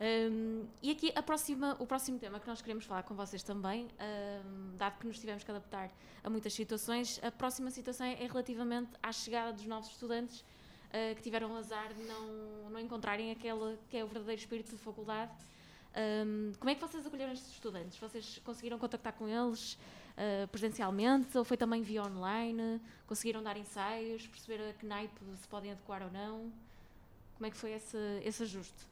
Um, 0.00 0.66
e 0.82 0.90
aqui 0.90 1.12
próxima, 1.22 1.76
o 1.78 1.86
próximo 1.86 2.18
tema 2.18 2.40
que 2.40 2.46
nós 2.46 2.60
queremos 2.60 2.84
falar 2.84 3.02
com 3.04 3.14
vocês 3.14 3.42
também, 3.42 3.86
um, 4.44 4.76
dado 4.76 4.98
que 4.98 5.06
nos 5.06 5.18
tivemos 5.18 5.44
que 5.44 5.50
adaptar 5.50 5.90
a 6.24 6.30
muitas 6.30 6.52
situações, 6.52 7.20
a 7.22 7.30
próxima 7.30 7.70
situação 7.70 8.06
é 8.06 8.14
relativamente 8.14 8.90
à 9.02 9.12
chegada 9.12 9.52
dos 9.52 9.64
novos 9.66 9.88
estudantes 9.90 10.40
uh, 10.40 11.14
que 11.14 11.22
tiveram 11.22 11.56
azar 11.56 11.92
de 11.94 12.02
não, 12.02 12.70
não 12.70 12.80
encontrarem 12.80 13.30
aquele 13.30 13.78
que 13.88 13.96
é 13.96 14.04
o 14.04 14.06
verdadeiro 14.06 14.40
espírito 14.40 14.70
de 14.70 14.82
faculdade. 14.82 15.32
Um, 15.94 16.52
como 16.58 16.70
é 16.70 16.74
que 16.74 16.80
vocês 16.80 17.06
acolheram 17.06 17.32
estes 17.32 17.52
estudantes? 17.52 17.98
Vocês 17.98 18.40
conseguiram 18.44 18.78
contactar 18.78 19.12
com 19.12 19.28
eles? 19.28 19.78
uh, 20.12 20.48
presencialmente 20.48 21.36
ou 21.36 21.44
foi 21.44 21.56
também 21.56 21.82
via 21.82 22.02
online? 22.02 22.80
Conseguiram 23.06 23.42
dar 23.42 23.56
ensaios, 23.56 24.26
perceber 24.26 24.70
a 24.70 24.72
que 24.72 24.86
naipe 24.86 25.20
se 25.36 25.48
podem 25.48 25.72
adequar 25.72 26.02
ou 26.02 26.10
não? 26.10 26.52
Como 27.36 27.46
é 27.46 27.50
que 27.50 27.56
foi 27.56 27.72
esse, 27.72 27.96
esse 28.24 28.42
ajuste? 28.42 28.91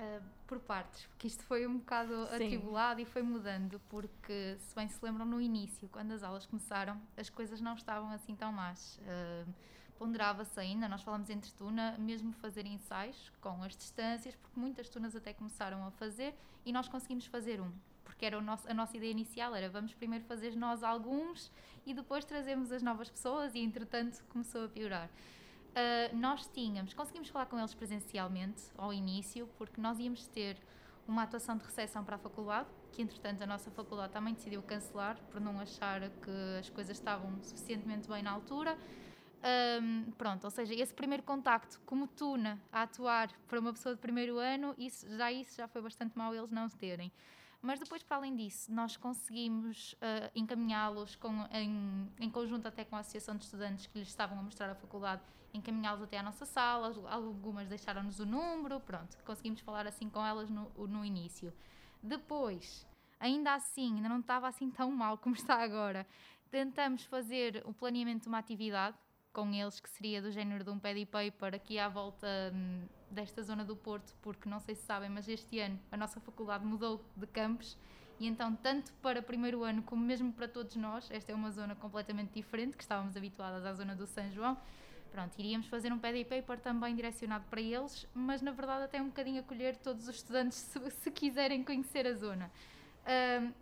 Uh, 0.00 0.22
por 0.46 0.58
partes, 0.58 1.06
porque 1.08 1.26
isto 1.26 1.44
foi 1.44 1.66
um 1.66 1.76
bocado 1.76 2.26
Sim. 2.26 2.34
atribulado 2.34 3.00
e 3.00 3.04
foi 3.04 3.22
mudando, 3.22 3.78
porque 3.90 4.56
se 4.58 4.74
bem 4.74 4.88
se 4.88 4.98
lembram 5.04 5.26
no 5.26 5.40
início, 5.40 5.88
quando 5.90 6.12
as 6.12 6.22
aulas 6.22 6.46
começaram, 6.46 6.98
as 7.16 7.28
coisas 7.28 7.60
não 7.60 7.74
estavam 7.74 8.10
assim 8.10 8.34
tão 8.34 8.50
más. 8.50 8.98
Uh, 8.98 9.52
ponderava-se 9.98 10.58
ainda, 10.58 10.88
nós 10.88 11.02
falamos 11.02 11.28
entre 11.28 11.52
tuna, 11.52 11.96
mesmo 11.98 12.32
fazer 12.32 12.64
ensaios 12.64 13.30
com 13.42 13.62
as 13.62 13.76
distâncias, 13.76 14.34
porque 14.34 14.58
muitas 14.58 14.88
tunas 14.88 15.14
até 15.14 15.34
começaram 15.34 15.86
a 15.86 15.90
fazer 15.90 16.34
e 16.64 16.72
nós 16.72 16.88
conseguimos 16.88 17.26
fazer 17.26 17.60
um 17.60 17.70
porque 18.20 18.26
era 18.26 18.40
nosso, 18.40 18.68
a 18.68 18.74
nossa 18.74 18.96
ideia 18.96 19.10
inicial, 19.10 19.54
era 19.54 19.70
vamos 19.70 19.94
primeiro 19.94 20.24
fazer 20.26 20.54
nós 20.54 20.82
alguns 20.82 21.50
e 21.86 21.94
depois 21.94 22.22
trazemos 22.22 22.70
as 22.70 22.82
novas 22.82 23.08
pessoas 23.08 23.54
e 23.54 23.60
entretanto 23.60 24.22
começou 24.28 24.64
a 24.64 24.68
piorar. 24.68 25.08
Uh, 25.70 26.16
nós 26.16 26.48
tínhamos, 26.48 26.94
conseguimos 26.94 27.28
falar 27.28 27.46
com 27.46 27.58
eles 27.58 27.74
presencialmente 27.74 28.62
ao 28.76 28.92
início, 28.92 29.48
porque 29.56 29.80
nós 29.80 29.98
íamos 29.98 30.26
ter 30.26 30.56
uma 31.06 31.22
atuação 31.22 31.56
de 31.56 31.64
recepção 31.64 32.04
para 32.04 32.16
a 32.16 32.18
faculdade, 32.18 32.68
que 32.92 33.02
entretanto 33.02 33.42
a 33.42 33.46
nossa 33.46 33.70
faculdade 33.70 34.12
também 34.12 34.34
decidiu 34.34 34.62
cancelar 34.62 35.16
por 35.30 35.40
não 35.40 35.58
achar 35.60 36.00
que 36.00 36.58
as 36.58 36.68
coisas 36.70 36.96
estavam 36.96 37.40
suficientemente 37.42 38.08
bem 38.08 38.22
na 38.22 38.32
altura. 38.32 38.76
Um, 39.82 40.10
pronto, 40.18 40.44
ou 40.44 40.50
seja, 40.50 40.74
esse 40.74 40.92
primeiro 40.92 41.22
contacto 41.22 41.80
como 41.86 42.06
tuna 42.06 42.60
a 42.70 42.82
atuar 42.82 43.30
para 43.48 43.58
uma 43.58 43.72
pessoa 43.72 43.94
de 43.94 44.00
primeiro 44.00 44.38
ano, 44.38 44.74
isso, 44.76 45.06
já 45.16 45.32
isso 45.32 45.56
já 45.56 45.66
foi 45.66 45.80
bastante 45.80 46.16
mal 46.16 46.34
eles 46.34 46.50
não 46.50 46.68
terem. 46.68 47.10
Mas 47.62 47.78
depois, 47.78 48.02
para 48.02 48.16
além 48.16 48.34
disso, 48.34 48.72
nós 48.72 48.96
conseguimos 48.96 49.92
uh, 49.94 50.30
encaminhá-los 50.34 51.18
em, 51.52 52.10
em 52.18 52.30
conjunto 52.30 52.66
até 52.66 52.84
com 52.84 52.96
a 52.96 53.00
Associação 53.00 53.36
de 53.36 53.44
Estudantes 53.44 53.86
que 53.86 53.98
lhes 53.98 54.08
estavam 54.08 54.38
a 54.38 54.42
mostrar 54.42 54.70
a 54.70 54.74
faculdade, 54.74 55.20
encaminhá-los 55.52 56.02
até 56.02 56.18
à 56.18 56.22
nossa 56.22 56.46
sala, 56.46 56.94
algumas 57.10 57.68
deixaram-nos 57.68 58.18
o 58.18 58.24
número, 58.24 58.80
pronto, 58.80 59.16
conseguimos 59.24 59.60
falar 59.60 59.86
assim 59.86 60.08
com 60.08 60.24
elas 60.24 60.48
no, 60.48 60.70
no 60.86 61.04
início. 61.04 61.52
Depois, 62.02 62.86
ainda 63.18 63.54
assim, 63.54 63.96
ainda 63.96 64.08
não 64.08 64.20
estava 64.20 64.48
assim 64.48 64.70
tão 64.70 64.90
mal 64.90 65.18
como 65.18 65.34
está 65.34 65.62
agora, 65.62 66.06
tentamos 66.50 67.04
fazer 67.04 67.62
o 67.66 67.74
planeamento 67.74 68.22
de 68.22 68.28
uma 68.28 68.38
atividade 68.38 68.96
com 69.32 69.52
eles, 69.52 69.78
que 69.78 69.88
seria 69.90 70.22
do 70.22 70.30
género 70.30 70.64
de 70.64 70.70
um 70.70 70.78
pad 70.78 71.04
paper 71.06 71.54
aqui 71.54 71.78
à 71.78 71.88
volta 71.88 72.26
hum, 72.54 72.86
desta 73.10 73.42
zona 73.42 73.64
do 73.64 73.76
Porto, 73.76 74.14
porque 74.22 74.48
não 74.48 74.60
sei 74.60 74.74
se 74.74 74.82
sabem, 74.82 75.08
mas 75.08 75.28
este 75.28 75.58
ano 75.58 75.78
a 75.90 75.96
nossa 75.96 76.20
faculdade 76.20 76.64
mudou 76.64 77.04
de 77.16 77.26
campus 77.26 77.76
e 78.20 78.26
então, 78.26 78.54
tanto 78.54 78.92
para 79.00 79.22
primeiro 79.22 79.64
ano 79.64 79.82
como 79.82 80.04
mesmo 80.04 80.30
para 80.30 80.46
todos 80.46 80.76
nós, 80.76 81.10
esta 81.10 81.32
é 81.32 81.34
uma 81.34 81.50
zona 81.50 81.74
completamente 81.74 82.34
diferente, 82.34 82.76
que 82.76 82.82
estávamos 82.82 83.16
habituadas 83.16 83.64
à 83.64 83.72
zona 83.72 83.96
do 83.96 84.06
São 84.06 84.30
João. 84.30 84.58
Pronto, 85.10 85.32
iríamos 85.38 85.66
fazer 85.68 85.90
um 85.90 85.98
pad 85.98 86.22
paper 86.26 86.60
também 86.60 86.94
direcionado 86.94 87.44
para 87.48 87.62
eles, 87.62 88.06
mas 88.14 88.42
na 88.42 88.52
verdade 88.52 88.84
até 88.84 89.00
um 89.00 89.06
bocadinho 89.06 89.40
acolher 89.40 89.74
todos 89.76 90.06
os 90.06 90.16
estudantes 90.16 90.58
se, 90.70 90.90
se 90.90 91.10
quiserem 91.10 91.64
conhecer 91.64 92.06
a 92.06 92.12
zona. 92.12 92.50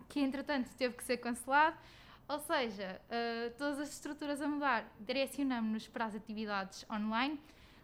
Que 0.09 0.19
entretanto 0.19 0.71
teve 0.77 0.97
que 0.97 1.05
ser 1.05 1.19
cancelado. 1.19 1.77
Ou 2.29 2.41
seja, 2.41 3.01
uh, 3.07 3.57
todas 3.57 3.79
as 3.79 3.91
estruturas 3.91 4.43
a 4.43 4.49
mudar, 4.49 4.85
direcionamos-nos 5.01 5.89
para 5.89 6.05
as 6.05 6.15
atividades 6.15 6.85
online. 6.91 7.41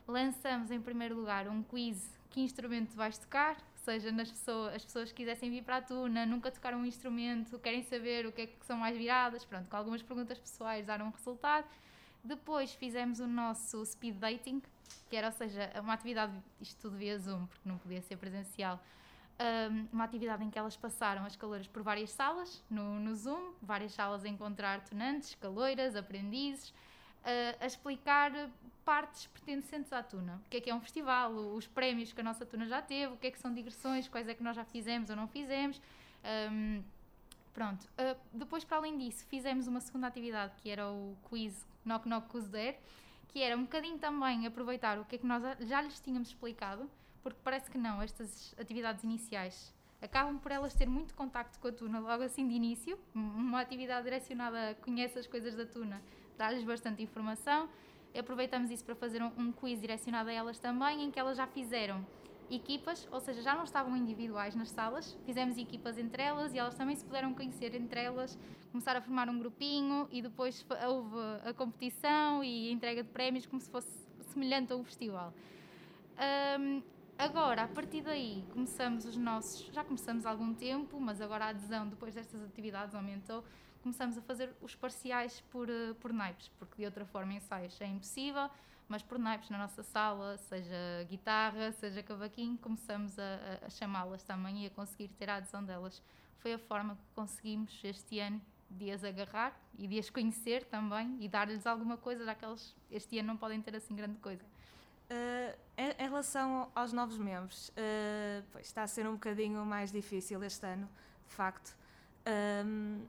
Lançamos 0.07 0.71
em 0.71 0.81
primeiro 0.81 1.17
lugar 1.17 1.49
um 1.49 1.63
quiz 1.63 2.13
que 2.29 2.41
instrumento 2.41 2.95
vais 2.95 3.17
tocar, 3.17 3.57
ou 3.57 3.85
seja, 3.85 4.13
nas 4.13 4.31
pessoas, 4.31 4.75
as 4.75 4.85
pessoas 4.85 5.09
que 5.11 5.17
quisessem 5.17 5.51
vir 5.51 5.63
para 5.63 5.77
a 5.77 5.83
Tuna, 5.83 6.27
nunca 6.27 6.51
tocaram 6.51 6.79
um 6.79 6.85
instrumento, 6.85 7.59
querem 7.59 7.83
saber 7.85 8.27
o 8.27 8.33
que 8.33 8.43
é 8.43 8.47
que 8.47 8.67
são 8.67 8.77
mais 8.77 8.97
viradas, 8.97 9.45
pronto, 9.45 9.71
com 9.71 9.77
algumas 9.77 10.03
perguntas 10.03 10.39
pessoais 10.39 10.85
daram 10.85 11.07
um 11.07 11.11
resultado. 11.11 11.67
Depois 12.23 12.75
fizemos 12.75 13.21
o 13.21 13.27
nosso 13.27 13.85
speed 13.87 14.17
dating, 14.17 14.63
que 15.09 15.17
era, 15.17 15.29
ou 15.29 15.33
seja, 15.33 15.71
uma 15.81 15.95
atividade, 15.95 16.33
isto 16.61 16.81
tudo 16.83 16.97
via 16.97 17.19
Zoom, 17.19 17.47
porque 17.47 17.69
não 17.69 17.79
podia 17.79 18.03
ser 18.03 18.17
presencial, 18.17 18.81
uma 19.93 20.05
atividade 20.05 20.45
em 20.45 20.51
que 20.51 20.59
elas 20.59 20.77
passaram 20.77 21.25
as 21.25 21.37
caloiras 21.37 21.67
por 21.67 21.83
várias 21.83 22.11
salas 22.11 22.63
no, 22.69 23.01
no 23.01 23.15
Zoom, 23.15 23.53
várias 23.63 23.93
salas 23.93 24.25
a 24.25 24.29
encontrar 24.29 24.81
tonantes, 24.85 25.35
caloiras, 25.37 25.97
aprendizes, 25.97 26.75
a 27.61 27.67
explicar 27.67 28.33
partes 28.85 29.27
pertencentes 29.29 29.93
à 29.93 30.03
Tuna. 30.03 30.41
O 30.47 30.49
que 30.49 30.59
é 30.59 30.61
que 30.61 30.71
é 30.71 30.75
um 30.75 30.81
festival, 30.81 31.33
os 31.33 31.67
prémios 31.67 32.13
que 32.13 32.21
a 32.21 32.25
nossa 32.25 32.45
Tuna 32.45 32.67
já 32.67 32.83
teve, 32.83 33.15
o 33.15 33.17
que 33.17 33.27
é 33.27 33.31
que 33.31 33.39
são 33.39 33.53
digressões, 33.53 34.09
quais 34.09 34.29
é 34.29 34.35
que 34.35 34.43
nós 34.43 34.55
já 34.55 34.65
fizemos 34.65 35.11
ou 35.11 35.17
não 35.17 35.27
fizemos. 35.27 35.81
Um, 36.51 36.83
pronto. 37.53 37.85
Uh, 37.85 38.19
depois, 38.33 38.65
para 38.65 38.77
além 38.77 38.99
disso, 38.99 39.25
fizemos 39.27 39.67
uma 39.67 39.81
segunda 39.81 40.07
atividade 40.07 40.55
que 40.59 40.71
era 40.71 40.91
o 40.91 41.17
quiz 41.29 41.67
Knock 41.85 42.09
Knock 42.09 42.29
Cuzer, 42.29 42.79
que 43.29 43.43
era 43.43 43.57
um 43.57 43.63
bocadinho 43.63 43.99
também 43.99 44.47
aproveitar 44.47 44.99
o 44.99 45.05
que 45.05 45.17
é 45.17 45.19
que 45.19 45.27
nós 45.27 45.43
já 45.61 45.83
lhes 45.83 45.99
tínhamos 46.01 46.29
explicado, 46.29 46.89
porque 47.23 47.39
parece 47.43 47.71
que 47.71 47.79
não, 47.79 48.01
estas 48.03 48.55
atividades 48.59 49.03
iniciais 49.03 49.75
acabam 50.05 50.39
por 50.39 50.53
elas 50.53 50.75
ter 50.75 50.87
muito 50.87 51.15
contacto 51.15 51.59
com 51.59 51.69
a 51.69 51.73
tuna 51.73 51.99
logo 51.99 52.23
assim 52.23 52.47
de 52.47 52.55
início. 52.55 52.99
Uma 53.15 53.61
atividade 53.61 54.05
direcionada 54.05 54.71
a 54.71 54.75
conhece 54.75 55.19
as 55.19 55.27
coisas 55.27 55.55
da 55.55 55.65
tuna, 55.65 56.01
dá-lhes 56.37 56.63
bastante 56.63 57.03
informação. 57.03 57.69
Aproveitamos 58.19 58.71
isso 58.71 58.85
para 58.85 58.95
fazer 58.95 59.23
um, 59.23 59.31
um 59.37 59.53
quiz 59.53 59.81
direcionado 59.81 60.31
a 60.31 60.33
elas 60.33 60.59
também, 60.59 61.05
em 61.05 61.11
que 61.11 61.19
elas 61.19 61.37
já 61.37 61.47
fizeram 61.47 62.05
equipas, 62.51 63.09
ou 63.11 63.21
seja, 63.21 63.43
já 63.43 63.55
não 63.55 63.65
estavam 63.65 63.97
individuais 63.97 64.55
nas 64.55 64.71
salas, 64.71 65.17
fizemos 65.25 65.57
equipas 65.57 65.99
entre 65.99 66.23
elas 66.23 66.53
e 66.53 66.59
elas 66.59 66.75
também 66.75 66.95
se 66.95 67.05
puderam 67.05 67.33
conhecer 67.35 67.75
entre 67.75 68.01
elas, 68.01 68.39
começar 68.71 68.97
a 68.97 69.01
formar 69.01 69.29
um 69.29 69.39
grupinho 69.39 70.09
e 70.11 70.21
depois 70.21 70.65
houve 70.87 71.17
a 71.45 71.53
competição 71.55 72.45
e 72.45 72.69
a 72.69 72.73
entrega 72.73 73.03
de 73.03 73.09
prémios 73.09 73.47
como 73.47 73.61
se 73.61 73.71
fosse 73.71 73.89
semelhante 74.33 74.73
a 74.73 74.77
um 74.77 74.85
festival. 74.85 75.33
Um, 76.59 76.83
agora, 77.19 77.63
a 77.63 77.69
partir 77.69 78.03
daí, 78.03 78.45
começamos 78.53 79.05
os 79.05 79.17
nossos, 79.17 79.67
já 79.73 79.83
começamos 79.83 80.27
há 80.27 80.31
algum 80.31 80.53
tempo, 80.55 81.01
mas 81.01 81.21
agora 81.21 81.47
a 81.47 81.49
adesão 81.49 81.89
depois 81.89 82.15
destas 82.15 82.43
atividades 82.43 82.95
aumentou, 82.95 83.45
começamos 83.85 84.17
a 84.17 84.23
fazer 84.23 84.51
os 84.63 84.75
parciais 84.75 85.43
por, 85.53 85.69
eh, 85.69 85.93
por 86.01 86.11
naipes, 86.11 86.51
porque 86.59 86.77
de 86.79 86.87
outra 86.87 87.05
forma 87.05 87.35
ensaios 87.35 87.79
é 87.83 87.87
impossível, 87.87 88.49
mas 88.89 89.03
por 89.03 89.19
naipes 89.19 89.51
na 89.51 89.59
nossa 89.59 89.83
sala, 89.83 90.39
seja 90.39 91.05
guitarra, 91.07 91.71
seja 91.73 92.03
cavaquinho, 92.03 92.57
começamos 92.57 93.19
a, 93.19 93.67
a 93.67 93.69
chamá-las 93.69 94.23
também 94.23 94.65
e 94.65 94.67
a 94.67 94.71
conseguir 94.71 95.09
ter 95.09 95.29
a 95.29 95.37
adesão 95.37 95.63
delas. 95.63 96.03
Foi 96.39 96.55
a 96.55 96.59
forma 96.59 96.95
que 96.97 97.03
conseguimos 97.15 97.79
este 97.85 98.19
ano 98.21 98.41
de 98.71 98.91
as 98.91 99.05
agarrar 99.05 99.55
e 99.79 99.87
de 99.87 99.99
as 99.99 100.09
conhecer 100.09 100.65
também 100.65 101.19
e 101.21 101.29
dar-lhes 101.29 101.67
alguma 101.67 101.99
coisa, 101.99 102.25
já 102.25 102.35
que 102.35 102.47
este 102.91 103.19
ano 103.19 103.29
não 103.29 103.37
podem 103.37 103.61
ter 103.61 103.77
assim 103.77 103.95
grande 103.95 104.19
coisa. 104.19 104.43
Uh, 105.11 105.59
em, 105.77 105.91
em, 106.05 106.09
relação 106.09 106.73
aos 106.75 106.91
novos 106.91 107.19
membros, 107.19 107.69
uh, 107.69 108.43
pois, 108.51 108.67
está 108.67 108.83
a 108.83 108.87
ser 108.87 109.07
um 109.07 109.13
bocadinho 109.13 109.65
mais 109.67 109.93
difícil 109.93 110.43
este 110.43 110.65
ano, 110.67 110.89
de 111.29 111.35
facto. 111.35 111.77
Uh, 112.27 113.07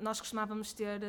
nós 0.00 0.20
costumávamos 0.20 0.72
ter 0.72 1.00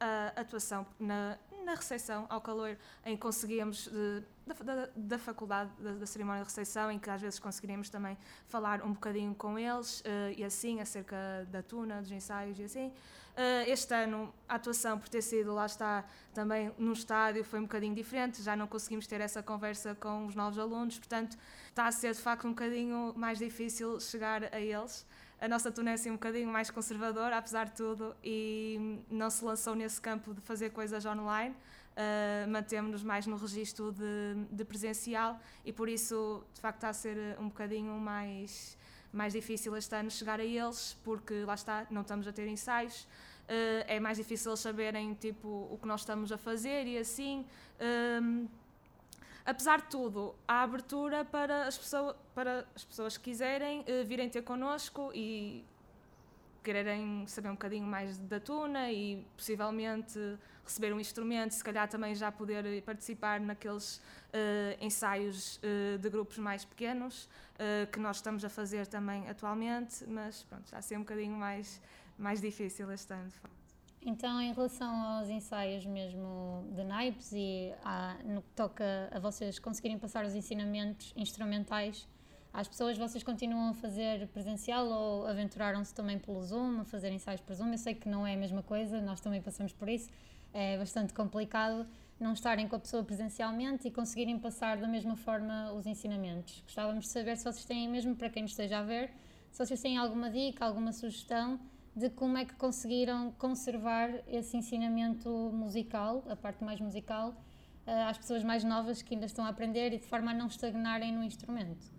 a 0.00 0.40
atuação 0.40 0.86
na, 0.98 1.36
na 1.64 1.74
recepção 1.74 2.26
ao 2.28 2.40
calor, 2.40 2.76
em 3.04 3.14
que 3.14 3.22
conseguíamos, 3.22 3.88
de, 3.88 4.22
da, 4.64 4.88
da, 4.96 5.18
faculdade, 5.18 5.70
da, 5.78 5.92
da, 5.92 6.06
cerimónia 6.06 6.42
de 6.42 6.48
recepção, 6.48 6.90
em 6.90 6.98
que 6.98 7.10
às 7.10 7.20
vezes 7.20 7.38
conseguiríamos 7.38 7.90
também 7.90 8.16
falar 8.48 8.82
um 8.82 8.92
bocadinho 8.92 9.34
com 9.34 9.58
eles 9.58 10.00
uh, 10.00 10.32
e 10.36 10.42
assim, 10.42 10.80
acerca 10.80 11.16
da 11.50 11.62
tuna, 11.62 12.00
dos 12.00 12.10
ensaios 12.10 12.58
e 12.58 12.64
assim. 12.64 12.88
Uh, 12.88 13.68
este 13.68 13.94
ano, 13.94 14.34
a 14.48 14.56
atuação, 14.56 14.98
por 14.98 15.08
ter 15.08 15.22
sido, 15.22 15.54
lá 15.54 15.66
está, 15.66 16.04
também 16.34 16.72
no 16.78 16.92
estádio, 16.92 17.44
foi 17.44 17.58
um 17.58 17.62
bocadinho 17.62 17.94
diferente, 17.94 18.42
já 18.42 18.56
não 18.56 18.66
conseguimos 18.66 19.06
ter 19.06 19.20
essa 19.20 19.42
conversa 19.42 19.94
com 19.94 20.26
os 20.26 20.34
novos 20.34 20.58
alunos, 20.58 20.98
portanto, 20.98 21.38
está 21.68 21.86
a 21.86 21.92
ser 21.92 22.14
de 22.14 22.20
facto 22.20 22.46
um 22.46 22.50
bocadinho 22.50 23.14
mais 23.16 23.38
difícil 23.38 24.00
chegar 24.00 24.44
a 24.52 24.60
eles 24.60 25.06
a 25.40 25.48
nossa 25.48 25.72
tuna 25.72 25.90
é 25.90 25.94
assim 25.94 26.10
um 26.10 26.14
bocadinho 26.14 26.48
mais 26.48 26.70
conservadora, 26.70 27.38
apesar 27.38 27.64
de 27.64 27.72
tudo, 27.72 28.14
e 28.22 29.00
não 29.10 29.30
se 29.30 29.42
lançou 29.42 29.74
nesse 29.74 30.00
campo 30.00 30.34
de 30.34 30.40
fazer 30.42 30.70
coisas 30.70 31.04
online. 31.06 31.54
Uh, 31.90 32.48
mantemos-nos 32.48 33.02
mais 33.02 33.26
no 33.26 33.36
registro 33.36 33.92
de, 33.92 34.44
de, 34.52 34.64
presencial 34.64 35.38
e 35.64 35.72
por 35.72 35.88
isso 35.88 36.42
de 36.54 36.60
facto 36.60 36.76
está 36.76 36.88
a 36.90 36.92
ser 36.92 37.36
um 37.38 37.48
bocadinho 37.48 37.92
mais, 37.94 38.78
mais 39.12 39.32
difícil 39.32 39.76
este 39.76 39.94
ano 39.96 40.08
chegar 40.08 40.38
a 40.38 40.44
eles 40.44 40.96
porque 41.02 41.42
lá 41.44 41.54
está, 41.54 41.86
não 41.90 42.02
estamos 42.02 42.28
a 42.28 42.32
ter 42.32 42.46
ensaios 42.46 43.02
uh, 43.02 43.84
é 43.88 43.98
mais 43.98 44.16
difícil 44.16 44.56
saberem 44.56 45.14
tipo, 45.14 45.48
o 45.70 45.76
que 45.82 45.86
nós 45.86 46.00
estamos 46.00 46.30
a 46.30 46.38
fazer 46.38 46.86
e 46.86 46.96
assim 46.96 47.44
uh, 47.80 48.48
apesar 49.50 49.80
de 49.80 49.88
tudo, 49.88 50.34
há 50.46 50.62
abertura 50.62 51.24
para 51.24 51.66
as, 51.66 51.76
pessoas, 51.76 52.16
para 52.34 52.66
as 52.74 52.84
pessoas 52.84 53.16
que 53.16 53.24
quiserem 53.24 53.80
uh, 53.80 54.06
virem 54.06 54.28
ter 54.28 54.42
connosco 54.42 55.10
e 55.12 55.64
quererem 56.62 57.26
saber 57.26 57.48
um 57.48 57.54
bocadinho 57.54 57.86
mais 57.86 58.18
da 58.18 58.38
tuna 58.38 58.92
e 58.92 59.26
possivelmente 59.36 60.18
receber 60.64 60.92
um 60.92 61.00
instrumento, 61.00 61.52
se 61.52 61.64
calhar 61.64 61.88
também 61.88 62.14
já 62.14 62.30
poder 62.30 62.82
participar 62.82 63.40
naqueles 63.40 63.96
uh, 63.96 64.00
ensaios 64.80 65.56
uh, 65.56 65.98
de 65.98 66.08
grupos 66.08 66.38
mais 66.38 66.64
pequenos 66.64 67.28
que 67.92 68.00
nós 68.00 68.16
estamos 68.16 68.42
a 68.42 68.48
fazer 68.48 68.86
também 68.86 69.28
atualmente, 69.28 70.06
mas 70.06 70.44
pronto, 70.44 70.70
já 70.70 70.80
ser 70.80 70.96
um 70.96 71.00
bocadinho 71.00 71.36
mais, 71.36 71.78
mais 72.16 72.40
difícil 72.40 72.90
este 72.90 73.12
ano, 73.12 73.28
de 73.28 73.34
facto. 73.34 73.59
Então, 74.02 74.40
em 74.40 74.52
relação 74.52 74.94
aos 74.94 75.28
ensaios 75.28 75.84
mesmo 75.84 76.66
de 76.74 76.82
naipes 76.84 77.32
e 77.32 77.72
no 78.24 78.40
que 78.40 78.50
toca 78.52 78.84
a 79.12 79.18
vocês 79.18 79.58
conseguirem 79.58 79.98
passar 79.98 80.24
os 80.24 80.34
ensinamentos 80.34 81.12
instrumentais 81.14 82.08
às 82.52 82.66
pessoas, 82.66 82.96
vocês 82.96 83.22
continuam 83.22 83.70
a 83.70 83.74
fazer 83.74 84.26
presencial 84.28 84.86
ou 84.86 85.26
aventuraram-se 85.26 85.94
também 85.94 86.18
pelo 86.18 86.42
Zoom, 86.42 86.80
a 86.80 86.84
fazer 86.84 87.12
ensaios 87.12 87.42
por 87.42 87.54
Zoom? 87.54 87.72
Eu 87.72 87.78
sei 87.78 87.94
que 87.94 88.08
não 88.08 88.26
é 88.26 88.34
a 88.34 88.38
mesma 88.38 88.62
coisa, 88.62 89.00
nós 89.02 89.20
também 89.20 89.42
passamos 89.42 89.72
por 89.72 89.88
isso, 89.88 90.10
é 90.52 90.78
bastante 90.78 91.12
complicado 91.12 91.86
não 92.18 92.34
estarem 92.34 92.68
com 92.68 92.76
a 92.76 92.78
pessoa 92.78 93.02
presencialmente 93.02 93.88
e 93.88 93.90
conseguirem 93.90 94.38
passar 94.38 94.76
da 94.76 94.86
mesma 94.86 95.16
forma 95.16 95.72
os 95.72 95.86
ensinamentos. 95.86 96.62
Gostávamos 96.66 97.04
de 97.04 97.10
saber 97.10 97.36
se 97.36 97.44
vocês 97.44 97.64
têm, 97.64 97.88
mesmo 97.88 98.14
para 98.14 98.28
quem 98.28 98.42
nos 98.42 98.52
esteja 98.52 98.78
a 98.80 98.82
ver, 98.82 99.10
se 99.50 99.64
vocês 99.64 99.80
têm 99.80 99.96
alguma 99.96 100.28
dica, 100.28 100.64
alguma 100.66 100.92
sugestão 100.92 101.58
de 101.94 102.10
como 102.10 102.38
é 102.38 102.44
que 102.44 102.54
conseguiram 102.54 103.32
conservar 103.32 104.10
esse 104.28 104.56
ensinamento 104.56 105.28
musical, 105.52 106.24
a 106.28 106.36
parte 106.36 106.62
mais 106.64 106.80
musical, 106.80 107.34
eh, 107.86 108.02
às 108.04 108.18
pessoas 108.18 108.44
mais 108.44 108.62
novas 108.62 109.02
que 109.02 109.14
ainda 109.14 109.26
estão 109.26 109.44
a 109.44 109.48
aprender 109.48 109.92
e 109.92 109.98
de 109.98 110.06
forma 110.06 110.30
a 110.30 110.34
não 110.34 110.46
estagnarem 110.46 111.12
no 111.12 111.22
instrumento. 111.22 111.92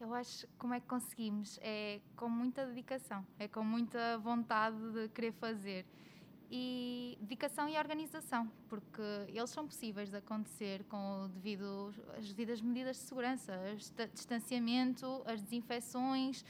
Eu 0.00 0.12
acho 0.12 0.46
como 0.58 0.74
é 0.74 0.80
que 0.80 0.86
conseguimos 0.86 1.58
é 1.62 2.00
com 2.16 2.28
muita 2.28 2.66
dedicação, 2.66 3.26
é 3.38 3.48
com 3.48 3.64
muita 3.64 4.18
vontade 4.18 4.76
de 4.92 5.08
querer 5.08 5.32
fazer 5.32 5.86
e 6.50 7.16
dedicação 7.20 7.68
e 7.68 7.76
organização, 7.76 8.50
porque 8.68 9.02
eles 9.28 9.50
são 9.50 9.66
possíveis 9.66 10.10
de 10.10 10.16
acontecer 10.16 10.84
com 10.84 11.24
o 11.24 11.28
devido 11.28 11.94
as 12.16 12.28
devidas 12.28 12.60
medidas 12.60 12.96
de 12.96 13.02
segurança, 13.02 13.52
o 13.72 14.06
distanciamento, 14.12 15.22
as 15.26 15.42
desinfecções, 15.42 16.44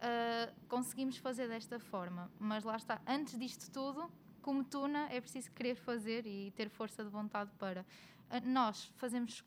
uh, 0.00 0.66
conseguimos 0.68 1.16
fazer 1.18 1.48
desta 1.48 1.78
forma. 1.78 2.30
Mas 2.38 2.64
lá 2.64 2.76
está, 2.76 3.00
antes 3.06 3.38
disto 3.38 3.70
tudo, 3.70 4.10
como 4.42 4.64
Tuna, 4.64 5.08
é 5.10 5.20
preciso 5.20 5.50
querer 5.52 5.76
fazer 5.76 6.26
e 6.26 6.50
ter 6.52 6.68
força 6.68 7.04
de 7.04 7.10
vontade 7.10 7.50
para. 7.58 7.82
Uh, 8.30 8.48
nós 8.48 8.92
fazemos 8.96 9.44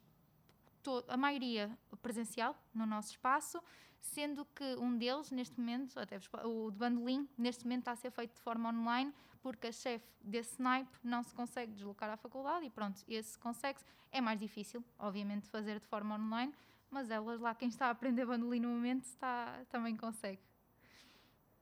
a 1.07 1.15
maioria 1.15 1.77
presencial 2.01 2.55
no 2.73 2.85
nosso 2.85 3.11
espaço, 3.11 3.61
sendo 4.01 4.45
que 4.53 4.75
um 4.75 4.97
deles, 4.97 5.31
neste 5.31 5.57
momento, 5.57 5.97
até 5.97 6.19
o 6.43 6.69
de 6.69 6.77
bandolim, 6.77 7.27
neste 7.37 7.63
momento 7.63 7.79
está 7.79 7.91
a 7.93 7.95
ser 7.95 8.11
feito 8.11 8.35
de 8.35 8.41
forma 8.41 8.69
online, 8.69 9.13
porque 9.41 9.67
a 9.67 9.71
chefe 9.71 10.05
desse 10.21 10.61
naipe 10.61 10.91
não 11.03 11.23
se 11.23 11.33
consegue 11.33 11.71
deslocar 11.71 12.09
à 12.09 12.17
faculdade 12.17 12.65
e 12.65 12.69
pronto, 12.69 13.01
esse 13.07 13.37
consegue-se. 13.39 13.85
É 14.11 14.21
mais 14.21 14.39
difícil, 14.39 14.83
obviamente, 14.99 15.47
fazer 15.47 15.79
de 15.79 15.85
forma 15.87 16.15
online, 16.15 16.53
mas 16.93 17.09
elas 17.09 17.39
lá, 17.41 17.55
quem 17.55 17.67
está 17.67 17.87
a 17.87 17.89
aprender 17.89 18.25
bandolim 18.25 18.59
no 18.59 18.69
momento, 18.69 19.05
está, 19.05 19.61
também 19.69 19.97
consegue. 19.97 20.39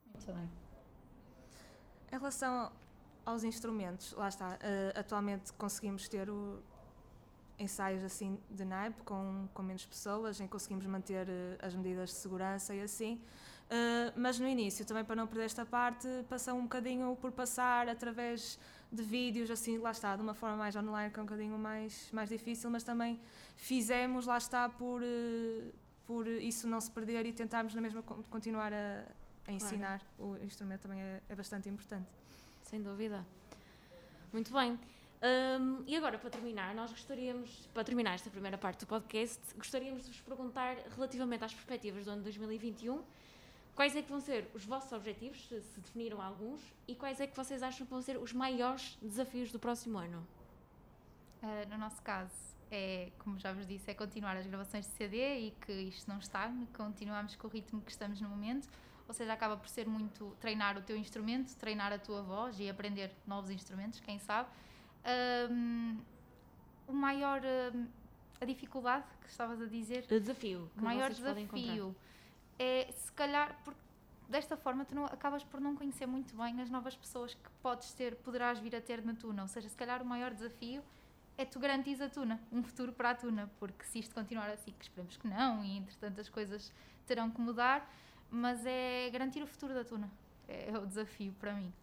Muito 0.05 0.31
bem. 0.33 0.49
Em 2.11 2.17
relação 2.17 2.71
aos 3.25 3.43
instrumentos, 3.43 4.11
lá 4.13 4.27
está. 4.27 4.55
Uh, 4.55 4.99
atualmente 4.99 5.53
conseguimos 5.53 6.09
ter 6.09 6.29
o, 6.29 6.61
ensaios 7.57 8.03
assim 8.03 8.37
de 8.49 8.65
naipe 8.65 9.01
com, 9.03 9.47
com 9.53 9.63
menos 9.63 9.85
pessoas, 9.85 10.41
em 10.41 10.45
que 10.45 10.51
conseguimos 10.51 10.85
manter 10.85 11.27
uh, 11.27 11.31
as 11.65 11.73
medidas 11.73 12.09
de 12.09 12.15
segurança 12.15 12.75
e 12.75 12.81
assim. 12.81 13.15
Uh, 13.67 14.11
mas 14.17 14.37
no 14.37 14.47
início, 14.47 14.85
também 14.85 15.05
para 15.05 15.15
não 15.15 15.25
perder 15.25 15.45
esta 15.45 15.65
parte, 15.65 16.07
passou 16.27 16.55
um 16.55 16.63
bocadinho 16.63 17.15
por 17.21 17.31
passar 17.31 17.87
através 17.87 18.59
de 18.91 19.03
vídeos, 19.03 19.49
assim, 19.49 19.77
lá 19.77 19.91
está, 19.91 20.15
de 20.15 20.21
uma 20.21 20.33
forma 20.33 20.57
mais 20.57 20.75
online, 20.75 21.11
que 21.11 21.19
é 21.19 21.21
um 21.21 21.25
bocadinho 21.25 21.57
mais, 21.57 22.11
mais 22.11 22.29
difícil, 22.29 22.69
mas 22.69 22.83
também 22.83 23.19
fizemos, 23.55 24.25
lá 24.25 24.37
está, 24.37 24.67
por, 24.67 25.01
uh, 25.01 25.73
por 26.05 26.27
isso 26.27 26.67
não 26.67 26.81
se 26.81 26.91
perder 26.91 27.25
e 27.25 27.31
tentarmos 27.31 27.73
na 27.73 27.81
mesma 27.81 28.03
continuar 28.03 28.73
a, 28.73 29.05
a 29.47 29.51
ensinar. 29.51 30.01
Claro. 30.17 30.41
O 30.41 30.45
instrumento 30.45 30.81
também 30.81 31.01
é, 31.01 31.21
é 31.29 31.35
bastante 31.35 31.69
importante. 31.69 32.09
Sem 32.63 32.81
dúvida. 32.81 33.25
Muito 34.33 34.51
bem. 34.51 34.77
Um, 35.21 35.83
e 35.85 35.95
agora, 35.95 36.17
para 36.17 36.29
terminar, 36.31 36.73
nós 36.73 36.89
gostaríamos, 36.89 37.69
para 37.73 37.83
terminar 37.83 38.15
esta 38.15 38.29
primeira 38.29 38.57
parte 38.57 38.79
do 38.79 38.87
podcast, 38.87 39.39
gostaríamos 39.55 40.03
de 40.03 40.09
vos 40.09 40.21
perguntar 40.21 40.75
relativamente 40.95 41.43
às 41.43 41.53
perspectivas 41.53 42.05
do 42.05 42.11
ano 42.11 42.23
2021 42.23 43.03
Quais 43.75 43.95
é 43.95 44.01
que 44.01 44.09
vão 44.09 44.19
ser 44.19 44.49
os 44.53 44.65
vossos 44.65 44.91
objetivos, 44.91 45.47
se 45.47 45.79
definiram 45.79 46.21
alguns, 46.21 46.61
e 46.87 46.95
quais 46.95 47.19
é 47.19 47.27
que 47.27 47.35
vocês 47.35 47.63
acham 47.63 47.85
que 47.85 47.91
vão 47.91 48.01
ser 48.01 48.17
os 48.17 48.33
maiores 48.33 48.97
desafios 49.01 49.51
do 49.51 49.59
próximo 49.59 49.97
ano? 49.97 50.25
Uh, 51.41 51.69
no 51.69 51.77
nosso 51.77 52.01
caso, 52.01 52.31
é, 52.69 53.11
como 53.19 53.39
já 53.39 53.51
vos 53.51 53.67
disse, 53.67 53.89
é 53.89 53.93
continuar 53.93 54.37
as 54.37 54.45
gravações 54.45 54.85
de 54.85 54.91
CD 54.91 55.47
e 55.47 55.51
que 55.65 55.71
isto 55.71 56.07
não 56.07 56.19
está, 56.19 56.51
continuamos 56.73 57.35
com 57.35 57.47
o 57.47 57.49
ritmo 57.49 57.81
que 57.81 57.91
estamos 57.91 58.21
no 58.21 58.29
momento, 58.29 58.67
ou 59.07 59.13
seja, 59.13 59.33
acaba 59.33 59.57
por 59.57 59.67
ser 59.67 59.87
muito 59.87 60.35
treinar 60.39 60.77
o 60.77 60.81
teu 60.81 60.95
instrumento, 60.95 61.55
treinar 61.57 61.91
a 61.91 61.97
tua 61.97 62.21
voz 62.21 62.59
e 62.59 62.69
aprender 62.69 63.11
novos 63.25 63.49
instrumentos, 63.49 63.99
quem 63.99 64.19
sabe. 64.19 64.49
Um, 65.49 65.97
o 66.87 66.93
maior, 66.93 67.41
a 68.39 68.45
dificuldade 68.45 69.05
que 69.21 69.29
estavas 69.29 69.61
a 69.61 69.65
dizer? 69.65 70.05
O 70.05 70.19
desafio. 70.19 70.69
o 70.77 70.81
maior 70.81 71.09
desafio 71.09 71.95
é 72.59 72.91
se 72.91 73.11
calhar 73.11 73.59
porque 73.63 73.79
desta 74.29 74.55
forma 74.55 74.85
tu 74.85 74.95
não, 74.95 75.05
acabas 75.05 75.43
por 75.43 75.59
não 75.59 75.75
conhecer 75.75 76.05
muito 76.05 76.35
bem 76.35 76.61
as 76.61 76.69
novas 76.69 76.95
pessoas 76.95 77.33
que 77.33 77.49
podes 77.61 77.93
ter, 77.93 78.15
poderás 78.15 78.59
vir 78.59 78.75
a 78.75 78.81
ter 78.81 79.03
na 79.03 79.13
Tuna. 79.13 79.41
Ou 79.41 79.47
seja, 79.47 79.67
se 79.67 79.75
calhar 79.75 80.01
o 80.01 80.05
maior 80.05 80.33
desafio 80.33 80.81
é 81.37 81.45
tu 81.45 81.59
garantis 81.59 81.99
a 81.99 82.07
Tuna, 82.07 82.39
um 82.51 82.63
futuro 82.63 82.93
para 82.93 83.11
a 83.11 83.15
Tuna, 83.15 83.51
porque 83.59 83.83
se 83.83 83.99
isto 83.99 84.15
continuar 84.15 84.49
assim, 84.49 84.71
que 84.71 84.85
esperemos 84.85 85.17
que 85.17 85.27
não, 85.27 85.63
e 85.63 85.77
entretanto 85.77 86.21
as 86.21 86.29
coisas 86.29 86.71
terão 87.05 87.29
que 87.29 87.41
mudar, 87.41 87.91
mas 88.29 88.65
é 88.65 89.09
garantir 89.11 89.41
o 89.43 89.47
futuro 89.47 89.73
da 89.73 89.83
Tuna. 89.83 90.09
É 90.47 90.77
o 90.77 90.85
desafio 90.85 91.33
para 91.39 91.53
mim. 91.53 91.73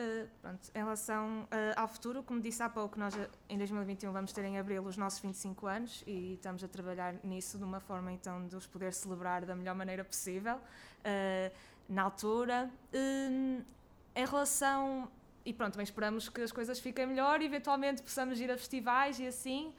Uh, 0.00 0.26
pronto, 0.40 0.70
em 0.74 0.78
relação 0.78 1.42
uh, 1.42 1.48
ao 1.76 1.86
futuro, 1.86 2.22
como 2.22 2.40
disse 2.40 2.62
há 2.62 2.68
pouco, 2.68 2.98
nós 2.98 3.14
eh, 3.14 3.28
em 3.48 3.58
2021 3.58 4.10
vamos 4.10 4.32
ter 4.32 4.42
em 4.44 4.58
abril 4.58 4.82
os 4.84 4.96
nossos 4.96 5.20
25 5.20 5.66
anos 5.66 6.02
e 6.06 6.34
estamos 6.34 6.64
a 6.64 6.68
trabalhar 6.68 7.14
nisso 7.22 7.58
de 7.58 7.64
uma 7.64 7.78
forma 7.78 8.10
então 8.10 8.46
de 8.46 8.56
os 8.56 8.66
poder 8.66 8.94
celebrar 8.94 9.44
da 9.44 9.54
melhor 9.54 9.74
maneira 9.74 10.02
possível 10.02 10.56
uh, 10.56 11.54
na 11.88 12.02
altura. 12.04 12.70
em 12.94 14.26
relação 14.26 15.10
e 15.44 15.52
pronto, 15.52 15.72
também 15.72 15.84
esperamos 15.84 16.28
que 16.28 16.40
as 16.40 16.52
coisas 16.52 16.78
fiquem 16.80 17.06
melhor 17.06 17.42
e 17.42 17.44
eventualmente 17.44 18.02
possamos 18.02 18.40
ir 18.40 18.50
a 18.50 18.56
festivais 18.56 19.18
e 19.18 19.26
assim, 19.26 19.74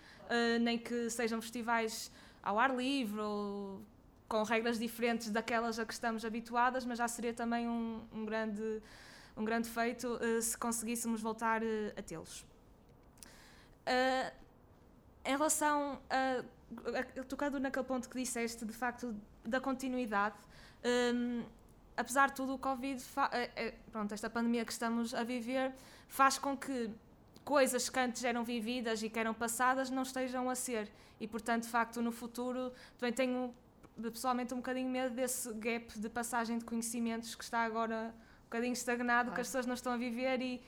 nem 0.62 0.78
que 0.78 1.10
sejam 1.10 1.42
festivais 1.42 2.12
ao 2.44 2.60
ar 2.60 2.76
livre 2.76 3.20
ou 3.22 3.82
com 4.28 4.44
regras 4.44 4.78
diferentes 4.78 5.30
daquelas 5.30 5.80
a 5.80 5.86
que 5.86 5.94
estamos 5.94 6.26
habituadas, 6.26 6.86
mas 6.86 6.98
já 6.98 7.08
seria 7.08 7.34
também 7.34 7.68
um, 7.68 8.02
um 8.12 8.26
grande 8.26 8.82
um 9.36 9.44
grande 9.44 9.70
feito 9.70 10.08
uh, 10.08 10.42
se 10.42 10.58
conseguíssemos 10.58 11.22
voltar 11.22 11.62
uh, 11.62 11.66
a 11.98 12.02
tê-los. 12.02 12.42
Uh, 13.86 14.32
em 15.26 15.32
relação 15.32 16.00
a, 16.10 17.24
tocando 17.24 17.60
naquele 17.60 17.86
ponto 17.86 18.10
que 18.10 18.18
disseste, 18.18 18.66
de 18.66 18.74
facto, 18.74 19.16
da 19.44 19.60
continuidade, 19.60 20.36
um, 21.14 21.44
apesar 21.96 22.28
de 22.28 22.36
tudo, 22.36 22.56
o 22.56 22.58
Covid, 22.58 23.02
pronto, 23.92 24.14
esta 24.14 24.30
pandemia 24.30 24.66
que 24.66 24.72
estamos 24.72 25.14
a 25.14 25.24
viver, 25.24 25.74
faz 26.10 26.38
com 26.38 26.58
que 26.58 26.90
coisas 27.46 27.90
que 27.90 28.00
antes 28.00 28.24
eram 28.24 28.44
vividas 28.44 29.02
e 29.02 29.10
que 29.10 29.18
eram 29.18 29.34
passadas 29.34 29.90
não 29.90 30.04
estejam 30.04 30.50
a 30.50 30.56
ser. 30.56 30.92
E, 31.22 31.28
portanto, 31.28 31.64
de 31.64 31.70
facto, 31.70 32.02
no 32.02 32.12
futuro, 32.12 32.74
também 32.98 33.14
tenho 33.14 33.54
pessoalmente 34.02 34.54
um 34.54 34.58
bocadinho 34.58 34.90
medo 34.90 35.14
desse 35.14 35.54
gap 35.54 35.98
de 35.98 36.10
passagem 36.10 36.58
de 36.58 36.66
conhecimentos 36.66 37.36
que 37.36 37.44
está 37.44 37.64
agora 37.64 38.14
bocadinho 38.54 38.74
estagnado, 38.74 39.30
claro. 39.30 39.36
que 39.36 39.42
as 39.42 39.48
pessoas 39.48 39.66
não 39.66 39.74
estão 39.74 39.94
a 39.94 39.98
viver 39.98 40.40
e 40.42 40.62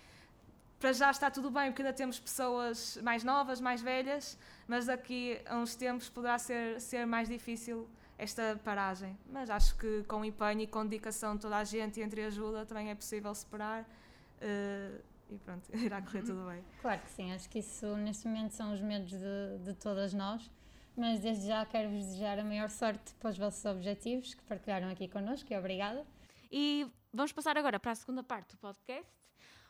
para 0.80 0.91
já 0.91 1.10
está 1.10 1.32
tudo 1.32 1.50
bem, 1.50 1.71
porque 1.71 1.82
ainda 1.82 1.93
temos 1.93 2.19
pessoas 2.19 2.98
mais 3.02 3.24
novas, 3.24 3.62
mais 3.62 3.82
velhas, 3.82 4.38
mas 4.67 4.88
daqui 4.88 5.39
a 5.45 5.58
uns 5.58 5.76
tempos 5.76 6.10
poderá 6.10 6.38
ser, 6.38 6.82
ser 6.82 7.06
mais 7.06 7.30
difícil 7.30 7.88
esta 8.17 8.60
paragem. 8.63 9.17
Mas 9.32 9.50
acho 9.50 9.76
que 9.78 10.04
com 10.04 10.24
empenho 10.24 10.62
e 10.62 10.67
com 10.67 10.84
dedicação 10.86 11.36
de 11.36 11.41
toda 11.41 11.58
a 11.58 11.63
gente 11.63 12.00
e 12.00 12.04
entre 12.04 12.24
ajuda 12.24 12.65
também 12.65 12.89
é 12.89 12.95
possível 12.95 13.34
superar. 13.34 13.84
Uh, 14.41 15.02
e 15.30 15.38
pronto, 15.39 15.63
irá 15.76 16.02
correr 16.02 16.24
tudo 16.24 16.45
bem. 16.48 16.63
Claro 16.82 17.02
que 17.02 17.10
sim, 17.10 17.32
acho 17.34 17.50
que 17.50 17.60
isso 17.60 17.95
neste 17.98 18.28
momento 18.28 18.52
são 18.52 18.74
os 18.74 18.82
medos 18.82 19.12
de, 19.12 19.58
de 19.63 19.74
todas 19.76 20.13
nós, 20.13 20.52
mas 20.95 21.19
desde 21.19 21.48
já 21.48 21.65
quero-vos 21.65 22.04
desejar 22.06 22.38
a 22.38 22.43
maior 22.43 22.69
sorte 22.69 23.13
para 23.15 23.30
os 23.30 23.38
vossos 23.38 23.63
objetivos 23.65 24.34
que 24.34 24.43
partilharam 24.43 24.89
aqui 24.89 25.08
connosco 25.08 25.52
e 25.52 25.58
obrigada. 25.58 26.06
E 26.52 26.88
vamos 27.15 27.32
passar 27.32 27.58
agora 27.58 27.80
para 27.80 27.91
a 27.91 27.95
segunda 27.95 28.21
parte 28.21 28.51
do 28.51 28.58
podcast, 28.58 29.10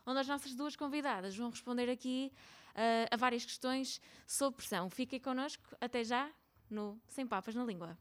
onde 0.06 0.20
as 0.20 0.28
nossas 0.28 0.56
duas 0.56 0.76
convidadas 0.76 1.38
vão 1.38 1.50
responder 1.50 1.90
aqui 1.90 2.34
uh, 2.72 3.08
a 3.12 3.18
várias 3.18 3.46
questões 3.46 4.02
sob 4.26 4.58
pressão. 4.58 4.90
Fiquem 4.90 5.20
connosco, 5.20 5.64
até 5.80 6.04
já, 6.04 6.32
no 6.70 7.00
Sem 7.08 7.28
Papas 7.28 7.54
na 7.54 7.64
Língua. 7.64 7.98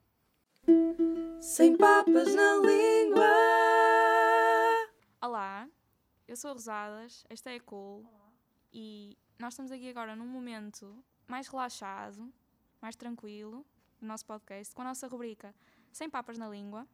Sem 1.40 1.76
Papas 1.76 2.34
na 2.34 2.56
Língua! 2.56 3.24
Olá, 5.20 5.68
eu 6.26 6.36
sou 6.36 6.50
a 6.50 6.52
Rosadas, 6.54 7.24
esta 7.28 7.50
é 7.50 7.56
a 7.56 7.60
Cool 7.60 8.04
e 8.72 9.16
nós 9.38 9.52
estamos 9.52 9.70
aqui 9.70 9.90
agora 9.90 10.16
num 10.16 10.26
momento 10.26 11.04
mais 11.26 11.48
relaxado, 11.48 12.32
mais 12.80 12.96
tranquilo 12.96 13.64
no 14.00 14.08
nosso 14.08 14.24
podcast, 14.24 14.74
com 14.74 14.82
a 14.82 14.86
nossa 14.86 15.06
rubrica 15.06 15.54
Sem 15.92 16.08
Papas 16.08 16.38
na 16.38 16.48
Língua 16.48 16.88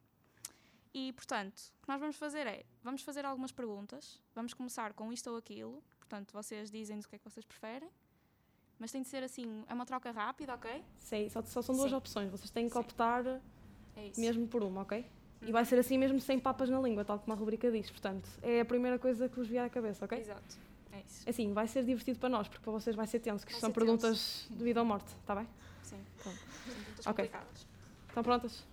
e, 0.92 1.12
portanto, 1.12 1.58
o 1.78 1.82
que 1.82 1.88
nós 1.88 2.00
vamos 2.00 2.16
fazer 2.16 2.46
é, 2.46 2.64
vamos 2.82 3.02
fazer 3.02 3.24
algumas 3.24 3.52
perguntas, 3.52 4.20
vamos 4.34 4.52
começar 4.52 4.92
com 4.92 5.12
isto 5.12 5.30
ou 5.30 5.36
aquilo, 5.36 5.82
portanto, 5.98 6.32
vocês 6.32 6.70
dizem 6.70 6.98
o 6.98 7.02
que 7.02 7.16
é 7.16 7.18
que 7.18 7.24
vocês 7.24 7.44
preferem, 7.44 7.88
mas 8.78 8.90
tem 8.90 9.02
de 9.02 9.08
ser 9.08 9.22
assim, 9.22 9.64
é 9.68 9.74
uma 9.74 9.86
troca 9.86 10.10
rápida, 10.10 10.54
ok? 10.54 10.82
Sim, 10.98 11.28
só, 11.28 11.42
só 11.42 11.62
são 11.62 11.76
duas 11.76 11.90
Sim. 11.90 11.96
opções, 11.96 12.30
vocês 12.30 12.50
têm 12.50 12.66
que 12.66 12.72
Sim. 12.72 12.80
optar 12.80 13.24
é 13.26 13.40
mesmo 14.16 14.48
por 14.48 14.64
uma, 14.64 14.82
ok? 14.82 14.98
Uhum. 15.42 15.48
E 15.48 15.52
vai 15.52 15.64
ser 15.64 15.78
assim 15.78 15.96
mesmo 15.96 16.18
sem 16.20 16.38
papas 16.38 16.68
na 16.68 16.80
língua, 16.80 17.04
tal 17.04 17.18
como 17.20 17.32
a 17.32 17.36
rubrica 17.36 17.70
diz, 17.70 17.88
portanto, 17.90 18.28
é 18.42 18.60
a 18.60 18.64
primeira 18.64 18.98
coisa 18.98 19.28
que 19.28 19.36
vos 19.36 19.46
vier 19.46 19.64
à 19.64 19.70
cabeça, 19.70 20.04
ok? 20.04 20.18
Exato, 20.18 20.58
é 20.92 21.00
isso. 21.00 21.28
Assim, 21.28 21.52
vai 21.52 21.68
ser 21.68 21.84
divertido 21.84 22.18
para 22.18 22.28
nós, 22.28 22.48
porque 22.48 22.64
para 22.64 22.72
vocês 22.72 22.96
vai 22.96 23.06
ser 23.06 23.20
tenso, 23.20 23.46
que 23.46 23.54
são 23.54 23.70
perguntas 23.70 24.46
tenso. 24.48 24.58
de 24.58 24.64
vida 24.64 24.80
ou 24.80 24.86
morte, 24.86 25.14
está 25.20 25.36
bem? 25.36 25.46
Sim, 25.82 26.04
Pronto. 26.20 26.38
são 26.38 26.74
perguntas 26.74 27.06
okay. 27.06 27.24
complicadas. 27.28 27.66
Estão 28.08 28.22
prontas? 28.24 28.69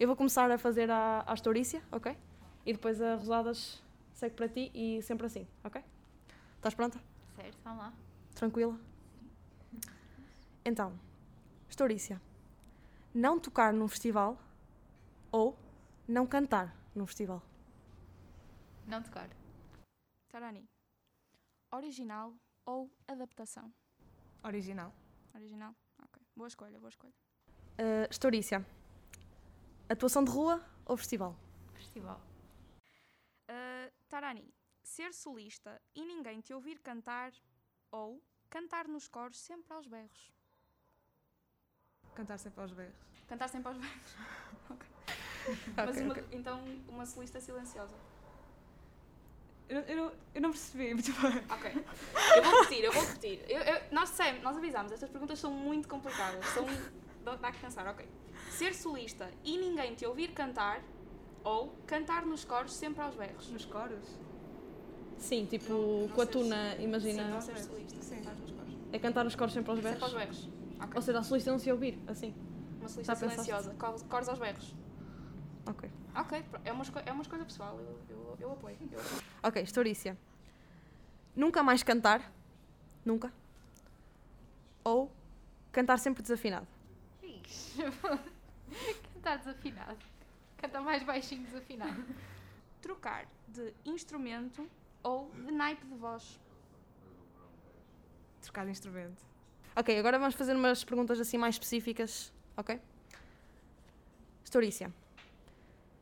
Eu 0.00 0.06
vou 0.06 0.16
começar 0.16 0.50
a 0.50 0.56
fazer 0.56 0.90
a, 0.90 1.20
a 1.26 1.32
Astorícia, 1.34 1.82
ok? 1.92 2.16
E 2.64 2.72
depois 2.72 3.02
a 3.02 3.16
Rosadas 3.16 3.82
segue 4.14 4.34
para 4.34 4.48
ti 4.48 4.70
e 4.74 5.02
sempre 5.02 5.26
assim, 5.26 5.46
ok? 5.62 5.84
Estás 6.56 6.72
pronta? 6.74 6.98
Certo, 7.36 7.58
vamos 7.62 7.80
lá. 7.80 7.92
Tranquila? 8.34 8.80
Então, 10.64 10.98
Estorícia. 11.68 12.18
Não 13.12 13.38
tocar 13.38 13.74
num 13.74 13.86
festival 13.88 14.38
ou 15.30 15.54
não 16.08 16.26
cantar 16.26 16.74
num 16.94 17.06
festival? 17.06 17.42
Não 18.86 19.02
tocar. 19.02 19.28
Tarani. 20.30 20.66
Original 21.74 22.32
ou 22.64 22.90
adaptação? 23.06 23.70
Original. 24.42 24.94
Original? 25.34 25.74
Ok. 26.02 26.22
Boa 26.34 26.48
escolha, 26.48 26.78
boa 26.78 26.88
escolha. 26.88 27.12
Uh, 27.78 28.08
Estorícia. 28.10 28.64
Atuação 29.90 30.22
de 30.22 30.30
rua 30.30 30.64
ou 30.86 30.96
festival? 30.96 31.36
Festival. 31.74 32.20
Uh, 33.50 33.90
Tarani, 34.08 34.54
ser 34.84 35.12
solista 35.12 35.82
e 35.96 36.04
ninguém 36.04 36.40
te 36.40 36.54
ouvir 36.54 36.78
cantar 36.78 37.32
ou 37.90 38.22
cantar 38.48 38.86
nos 38.86 39.08
coros 39.08 39.36
sempre 39.36 39.72
aos 39.74 39.88
berros? 39.88 40.32
Cantar 42.14 42.38
sempre 42.38 42.60
aos 42.60 42.72
berros. 42.72 42.94
Cantar 43.26 43.48
sempre 43.48 43.66
aos 43.66 43.78
berros. 43.78 44.16
ok. 44.70 44.88
Mas 45.74 45.96
uma, 45.96 46.12
okay. 46.12 46.24
então 46.30 46.62
uma 46.88 47.04
solista 47.04 47.40
silenciosa. 47.40 47.96
Eu, 49.68 49.80
eu, 49.80 50.16
eu 50.36 50.40
não 50.40 50.50
percebi 50.50 50.94
muito 50.94 51.10
bem. 51.20 51.44
Ok. 51.50 51.84
Eu 52.36 52.42
vou 52.44 52.60
repetir, 52.60 52.84
eu 52.84 52.92
vou 52.92 53.04
repetir. 53.04 53.44
Eu, 53.50 53.60
eu, 53.60 53.92
nós 53.92 54.10
dissemos, 54.10 54.40
nós 54.40 54.56
avisámos, 54.56 54.92
estas 54.92 55.10
perguntas 55.10 55.36
são 55.40 55.50
muito 55.50 55.88
complicadas. 55.88 56.46
São. 56.46 56.64
Dá 57.24 57.50
que 57.50 57.58
pensar, 57.58 57.88
ok 57.88 58.19
ser 58.50 58.74
solista 58.74 59.30
e 59.44 59.56
ninguém 59.58 59.94
te 59.94 60.04
ouvir 60.06 60.28
cantar 60.32 60.82
ou 61.44 61.74
cantar 61.86 62.24
nos 62.26 62.44
coros 62.44 62.72
sempre 62.74 63.02
aos 63.02 63.14
berros. 63.14 63.48
Nos 63.50 63.64
coros? 63.64 64.06
Sim, 65.18 65.46
tipo, 65.46 66.08
com 66.14 66.20
a 66.22 66.26
tuna, 66.26 66.76
imagina. 66.76 67.24
Sim, 67.24 67.30
não 67.30 67.40
ser 67.40 67.58
solista. 67.58 68.00
Sim. 68.02 68.22
Faz 68.22 68.38
nos 68.38 68.50
cores. 68.52 68.74
É 68.92 68.98
cantar 68.98 69.26
os 69.26 69.34
coros 69.34 69.52
sempre 69.52 69.70
aos 69.70 69.80
berros. 69.80 69.98
Sempre 70.00 70.04
aos 70.18 70.24
berros. 70.26 70.48
Ok. 70.80 70.92
Ou 70.96 71.02
seja, 71.02 71.18
a 71.18 71.22
solista 71.22 71.50
não 71.50 71.58
se 71.58 71.70
ouvir, 71.70 71.98
assim. 72.06 72.34
Uma 72.80 72.88
solista 72.88 73.14
Já 73.14 73.20
pensaste? 73.20 73.44
silenciosa. 73.44 73.74
Cor- 73.78 74.04
Cores 74.08 74.28
aos 74.28 74.38
berros. 74.38 74.74
Ok. 75.66 75.90
Ok, 76.16 76.44
é 76.64 76.72
uma, 76.72 76.84
é 77.06 77.12
uma 77.12 77.22
escolha 77.22 77.44
pessoal. 77.44 77.78
Eu, 77.78 77.98
eu, 78.08 78.36
eu 78.40 78.52
apoio. 78.52 78.76
Eu 78.90 78.98
apoio. 78.98 79.22
Ok, 79.42 79.62
Estorícia. 79.62 80.16
Nunca 81.36 81.62
mais 81.62 81.82
cantar. 81.82 82.32
Nunca. 83.04 83.32
Ou 84.82 85.10
cantar 85.70 85.98
sempre 85.98 86.22
desafinado. 86.22 86.66
Ixi, 87.22 87.82
Cantar 89.14 89.38
desafinado. 89.38 89.98
Canta 90.56 90.80
mais 90.80 91.02
baixinho 91.02 91.44
desafinado. 91.44 92.04
Trocar 92.80 93.26
de 93.48 93.72
instrumento 93.84 94.68
ou 95.02 95.30
de 95.30 95.50
naipe 95.50 95.84
de 95.86 95.94
voz. 95.94 96.38
Trocar 98.42 98.64
de 98.64 98.70
instrumento. 98.70 99.22
Ok, 99.76 99.98
agora 99.98 100.18
vamos 100.18 100.34
fazer 100.34 100.54
umas 100.54 100.82
perguntas 100.84 101.20
assim 101.20 101.38
mais 101.38 101.54
específicas, 101.54 102.32
ok? 102.56 102.80
Estorícia. 104.44 104.92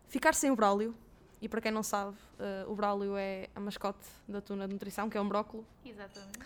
Ficar 0.09 0.35
sem 0.35 0.50
o 0.50 0.57
Braulio, 0.57 0.94
e 1.40 1.48
para 1.48 1.61
quem 1.61 1.70
não 1.70 1.83
sabe, 1.83 2.16
eh, 2.38 2.64
o 2.66 2.74
Braulio 2.74 3.16
é 3.16 3.48
a 3.54 3.61
mascote 3.61 4.07
da 4.26 4.40
Tuna 4.40 4.66
de 4.66 4.72
Nutrição, 4.72 5.11
que 5.11 5.18
é 5.18 5.20
um 5.20 5.28
brócolo. 5.28 5.66
Exatamente. 5.85 6.38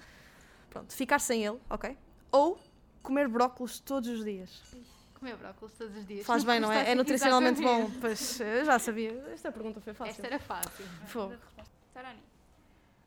Pronto, 0.69 0.93
ficar 0.93 1.21
sem 1.21 1.45
ele, 1.45 1.61
ok? 1.71 1.97
Ou 2.31 2.59
comer 3.03 3.29
brócolos 3.29 3.79
todos 3.79 4.09
os 4.09 4.25
dias. 4.25 4.63
Comer 5.23 5.37
brócolis 5.37 5.73
todos 5.75 5.97
os 5.97 6.05
dias. 6.05 6.27
Faz 6.27 6.43
bem, 6.43 6.59
não 6.59 6.73
é? 6.73 6.91
É 6.91 6.95
nutricionalmente 6.97 7.63
bom. 7.63 7.89
Pois, 8.01 8.41
eu 8.41 8.65
já 8.65 8.77
sabia. 8.77 9.13
Esta 9.33 9.53
pergunta 9.53 9.81
foi 9.81 9.95
fácil. 9.95 10.11
Esta 10.11 10.27
era 10.27 10.39
fácil. 10.41 10.85
Fogo. 11.07 11.37
Tarani, 11.95 12.21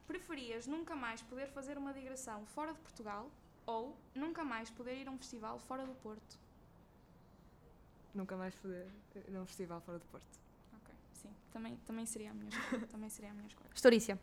preferias 0.07 0.65
nunca 0.65 0.95
mais 0.95 1.21
poder 1.21 1.47
fazer 1.47 1.77
uma 1.77 1.91
digressão 1.91 2.45
fora 2.45 2.71
de 2.71 2.79
Portugal 2.79 3.29
ou 3.65 3.97
nunca 4.15 4.45
mais 4.45 4.69
poder 4.69 4.95
ir 4.95 5.09
a 5.09 5.11
um 5.11 5.17
festival 5.17 5.59
fora 5.59 5.85
do 5.85 5.93
Porto? 5.95 6.39
Nunca 8.13 8.37
mais 8.37 8.55
poder 8.55 8.87
ir 9.15 9.31
num 9.31 9.45
festival 9.45 9.81
fora 9.81 9.99
do 9.99 10.05
Porto. 10.05 10.39
Ok, 10.73 10.95
sim. 11.15 11.35
Também, 11.51 11.75
também 11.85 12.05
seria 12.05 12.31
a 12.31 12.33
minha 12.33 12.47
escolha. 12.47 12.87
também 12.87 13.09
seria 13.09 13.31
a 13.31 13.33
minha 13.33 13.47
escolha. 13.47 13.69
Estorícia. 13.75 14.17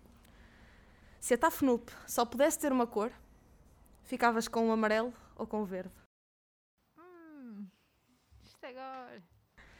Se 1.20 1.34
a 1.34 1.36
Tafnup 1.36 1.92
só 2.06 2.24
pudesse 2.24 2.58
ter 2.58 2.72
uma 2.72 2.86
cor, 2.86 3.12
ficavas 4.02 4.48
com 4.48 4.70
o 4.70 4.72
amarelo 4.72 5.12
ou 5.36 5.46
com 5.46 5.60
o 5.60 5.66
verde? 5.66 6.01
Isto 8.62 8.78
agora. 8.78 9.20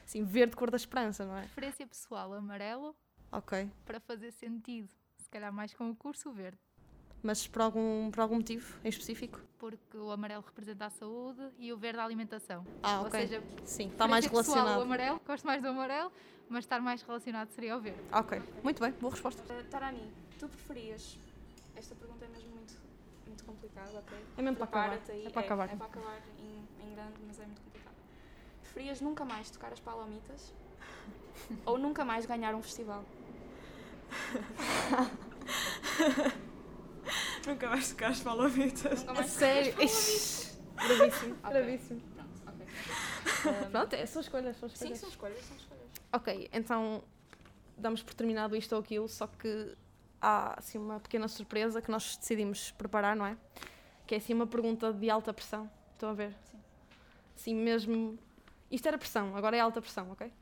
Sim, 0.05 0.25
verde 0.25 0.57
cor 0.57 0.69
da 0.69 0.77
esperança, 0.77 1.25
não 1.25 1.37
é? 1.37 1.43
Preferência 1.43 1.87
pessoal, 1.87 2.33
amarelo, 2.35 2.97
Ok. 3.31 3.71
para 3.85 4.01
fazer 4.01 4.33
sentido. 4.33 4.91
Se 5.19 5.31
calhar 5.31 5.53
mais 5.53 5.73
com 5.73 5.89
o 5.89 5.95
curso, 5.95 6.31
o 6.31 6.33
verde. 6.33 6.59
Mas 7.23 7.47
por 7.47 7.63
algum, 7.63 8.11
por 8.11 8.21
algum 8.21 8.35
motivo 8.37 8.77
em 8.85 8.89
específico? 8.89 9.41
Porque 9.57 9.97
o 9.97 10.11
amarelo 10.11 10.43
representa 10.45 10.87
a 10.87 10.91
saúde 10.91 11.49
e 11.59 11.73
o 11.73 11.77
verde 11.77 12.01
a 12.01 12.05
alimentação. 12.05 12.67
Ah, 12.83 13.03
Ou 13.03 13.07
ok. 13.07 13.21
seja, 13.21 13.41
Sim, 13.65 13.87
está 13.87 14.09
mais 14.09 14.25
preferência 14.25 14.31
pessoal, 14.31 14.57
relacionado. 14.67 14.79
o 14.81 14.83
amarelo, 14.83 15.21
gosto 15.25 15.47
mais 15.47 15.63
do 15.63 15.69
amarelo, 15.69 16.13
mas 16.49 16.65
estar 16.65 16.81
mais 16.81 17.03
relacionado 17.03 17.51
seria 17.51 17.77
o 17.77 17.81
verde. 17.81 18.01
Ok, 18.13 18.43
muito 18.65 18.81
bem, 18.83 18.91
boa 19.01 19.13
resposta. 19.13 19.41
Uh, 19.45 19.65
Tarani, 19.71 20.13
tu 20.41 20.49
preferias. 20.49 21.17
Esta 21.77 21.95
pergunta 21.95 22.25
é 22.25 22.29
mesmo 22.29 22.51
muito, 22.51 22.75
muito 23.29 23.45
complicada, 23.45 23.97
ok? 24.01 24.19
É 24.37 24.43
mesmo 24.43 24.57
para 24.57 24.65
acabar. 24.65 24.95
É 24.97 25.31
para 25.31 25.41
acabar. 25.41 25.69
É, 25.71 25.77
para 25.77 25.87
acabar 25.87 26.21
em, 26.37 26.85
em 26.85 26.95
grande, 26.97 27.15
mas 27.25 27.39
é 27.39 27.47
muito 27.47 27.61
complicado. 27.63 27.82
Preferias 28.73 29.03
nunca 29.03 29.23
mais 29.23 29.51
tocar 29.51 29.71
as 29.71 29.81
palomitas 29.81 30.55
ou 31.67 31.77
nunca 31.77 32.07
mais 32.07 32.25
ganhar 32.25 32.55
um 32.55 32.63
festival? 32.63 33.05
Nunca 37.47 37.69
vais 37.69 37.89
tocar 37.91 38.11
as 38.13 38.21
palomitas. 38.21 39.01
Nunca 39.01 39.15
mais 39.15 39.31
Sério? 39.31 39.75
Gravíssimo, 39.75 41.37
Ok. 41.43 41.51
gravíssimo. 41.51 42.01
Pronto, 42.01 42.31
ok. 42.47 42.67
Um, 43.67 43.71
Pronto, 43.71 43.93
é, 43.95 44.07
são 44.07 44.23
escolhas, 44.23 44.57
são 44.57 44.69
Sim, 44.69 44.75
escolhas. 44.75 44.99
são 45.01 45.09
escolhas, 45.09 45.45
são 45.45 45.57
escolhas. 45.57 45.83
Ok, 46.13 46.49
então 46.53 47.03
damos 47.77 48.03
por 48.03 48.15
terminado 48.15 48.55
isto 48.57 48.73
ou 48.75 48.81
aquilo, 48.81 49.09
só 49.09 49.27
que 49.27 49.77
há 50.21 50.59
assim 50.59 50.79
uma 50.79 51.01
pequena 51.01 51.27
surpresa 51.29 51.83
que 51.83 51.91
nós 51.91 52.17
decidimos 52.17 52.71
preparar, 52.71 53.17
não 53.17 53.27
é? 53.27 53.37
Que 54.07 54.15
é 54.15 54.19
assim 54.19 54.33
uma 54.33 54.47
pergunta 54.47 54.93
de 54.93 55.11
alta 55.11 55.33
pressão. 55.35 55.69
Estão 55.93 56.11
a 56.11 56.15
ver? 56.15 56.33
Sim. 56.51 56.59
Sim, 57.35 57.55
mesmo. 57.57 58.17
Isto 58.73 58.89
era 58.89 58.97
pressão, 58.97 59.37
agora 59.37 59.55
é 59.55 59.61
alta 59.61 59.83
pressão, 59.83 60.11
ok? 60.11 60.33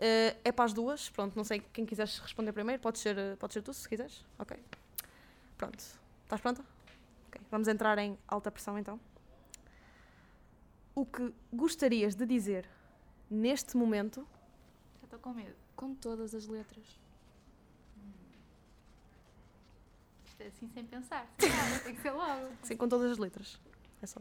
Eh, 0.00 0.36
é 0.44 0.50
para 0.50 0.64
as 0.64 0.72
duas, 0.72 1.08
pronto, 1.10 1.36
não 1.36 1.44
sei 1.44 1.60
quem 1.72 1.86
quiseres 1.86 2.18
responder 2.18 2.52
primeiro, 2.52 2.82
pode 2.82 2.98
ser, 2.98 3.16
eh, 3.16 3.36
pode 3.36 3.52
ser 3.52 3.62
tu 3.62 3.72
se 3.72 3.88
quiseres, 3.88 4.26
ok? 4.36 4.58
Pronto, 5.56 5.78
estás 6.24 6.40
pronta? 6.40 6.64
Ok, 7.28 7.40
vamos 7.52 7.68
entrar 7.68 7.96
em 7.98 8.18
alta 8.26 8.50
pressão 8.50 8.76
então. 8.76 8.98
O 10.92 11.06
que 11.06 11.32
gostarias 11.52 12.16
de 12.16 12.26
dizer 12.26 12.68
neste 13.30 13.76
momento 13.76 14.26
Já 15.00 15.04
estou 15.04 15.20
com 15.20 15.32
medo. 15.32 15.54
Com 15.76 15.94
todas 15.94 16.34
as 16.34 16.48
letras. 16.48 16.98
Isto 20.26 20.42
é 20.42 20.46
assim 20.48 20.68
sem 20.68 20.84
pensar. 20.84 21.28
Tem 21.84 21.94
que 21.94 22.02
ser 22.02 22.10
logo. 22.10 22.52
Sim, 22.64 22.76
com 22.76 22.88
todas 22.88 23.12
as 23.12 23.18
letras. 23.18 23.60
É 24.02 24.06
só. 24.06 24.20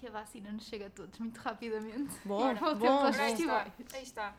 Que 0.00 0.06
a 0.06 0.10
vacina 0.10 0.50
nos 0.50 0.64
chega 0.64 0.86
a 0.86 0.90
todos 0.90 1.18
muito 1.18 1.36
rapidamente. 1.38 2.16
Bom, 2.24 2.38
voltemos 2.38 2.78
bom, 2.78 2.88
aos 2.88 3.16
bom. 3.16 3.22
festivais. 3.22 3.72
Aí 3.92 4.02
está. 4.02 4.34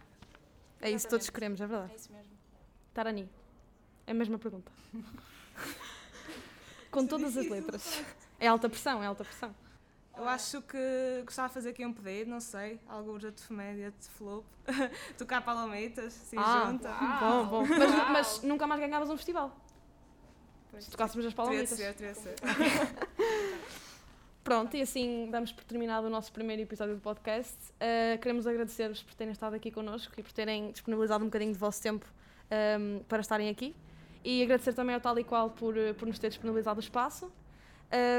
É 0.82 0.90
isso 0.90 1.06
que 1.06 1.12
todos 1.12 1.30
queremos, 1.30 1.62
é 1.62 1.68
verdade. 1.68 1.92
É 1.92 1.96
isso 1.96 2.12
mesmo. 2.12 2.32
Tarani. 2.94 3.30
É 4.08 4.12
a 4.12 4.14
mesma 4.16 4.40
pergunta. 4.40 4.72
com 6.90 7.06
todas 7.06 7.38
as 7.38 7.48
letras. 7.48 8.04
É 8.40 8.48
alta 8.48 8.68
pressão, 8.68 9.04
é 9.04 9.06
alta 9.06 9.24
pressão. 9.24 9.54
Eu 10.18 10.28
acho 10.28 10.62
que 10.64 11.22
gostava 11.24 11.48
de 11.48 11.54
fazer 11.54 11.70
aqui 11.70 11.86
um 11.86 11.94
pedido, 11.94 12.30
não 12.30 12.40
sei, 12.40 12.80
alguns 12.88 13.22
de 13.22 13.32
comédia, 13.48 13.92
de 13.92 14.08
flop, 14.10 14.44
tocar 15.18 15.42
palomitas, 15.42 16.08
assim 16.22 16.36
Ah, 16.38 16.68
junta. 16.70 16.90
Bom, 17.20 17.46
bom. 17.46 17.66
Mas, 17.68 18.10
mas 18.12 18.42
nunca 18.44 18.66
mais 18.68 18.82
ganhavas 18.82 19.10
um 19.10 19.16
festival. 19.16 19.56
Pois, 20.70 20.86
Se 20.86 20.92
tocássemos 20.92 21.26
as 21.26 21.34
teria 21.34 21.46
de 21.64 21.68
palomitas. 21.70 21.78
ser, 21.78 21.94
teria 21.94 22.14
de 22.14 22.20
ser. 22.20 22.36
Pronto, 24.52 24.76
e 24.76 24.82
assim 24.82 25.30
damos 25.32 25.54
por 25.54 25.64
terminado 25.64 26.08
o 26.08 26.10
nosso 26.10 26.30
primeiro 26.30 26.62
episódio 26.62 26.94
do 26.96 27.00
podcast. 27.00 27.56
Uh, 27.76 28.20
queremos 28.20 28.46
agradecer-vos 28.46 29.02
por 29.02 29.16
terem 29.16 29.32
estado 29.32 29.56
aqui 29.56 29.72
connosco 29.72 30.14
e 30.18 30.22
por 30.22 30.34
terem 30.34 30.72
disponibilizado 30.72 31.24
um 31.24 31.28
bocadinho 31.28 31.54
do 31.54 31.58
vosso 31.58 31.82
tempo 31.82 32.06
um, 32.78 33.00
para 33.08 33.22
estarem 33.22 33.48
aqui. 33.48 33.74
E 34.26 34.44
agradecer 34.44 34.74
também 34.74 34.94
ao 34.94 35.00
Tal 35.00 35.18
e 35.18 35.24
Qual 35.24 35.52
por, 35.52 35.78
uh, 35.78 35.94
por 35.94 36.06
nos 36.06 36.20
ter 36.20 36.28
disponibilizado 36.28 36.82
o 36.82 36.84
espaço. 36.84 37.32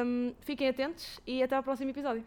Um, 0.07 0.33
fiquem 0.41 0.71
atentos 0.71 1.21
e 1.27 1.43
até 1.43 1.55
ao 1.55 1.63
próximo 1.63 1.91
episódio. 1.91 2.25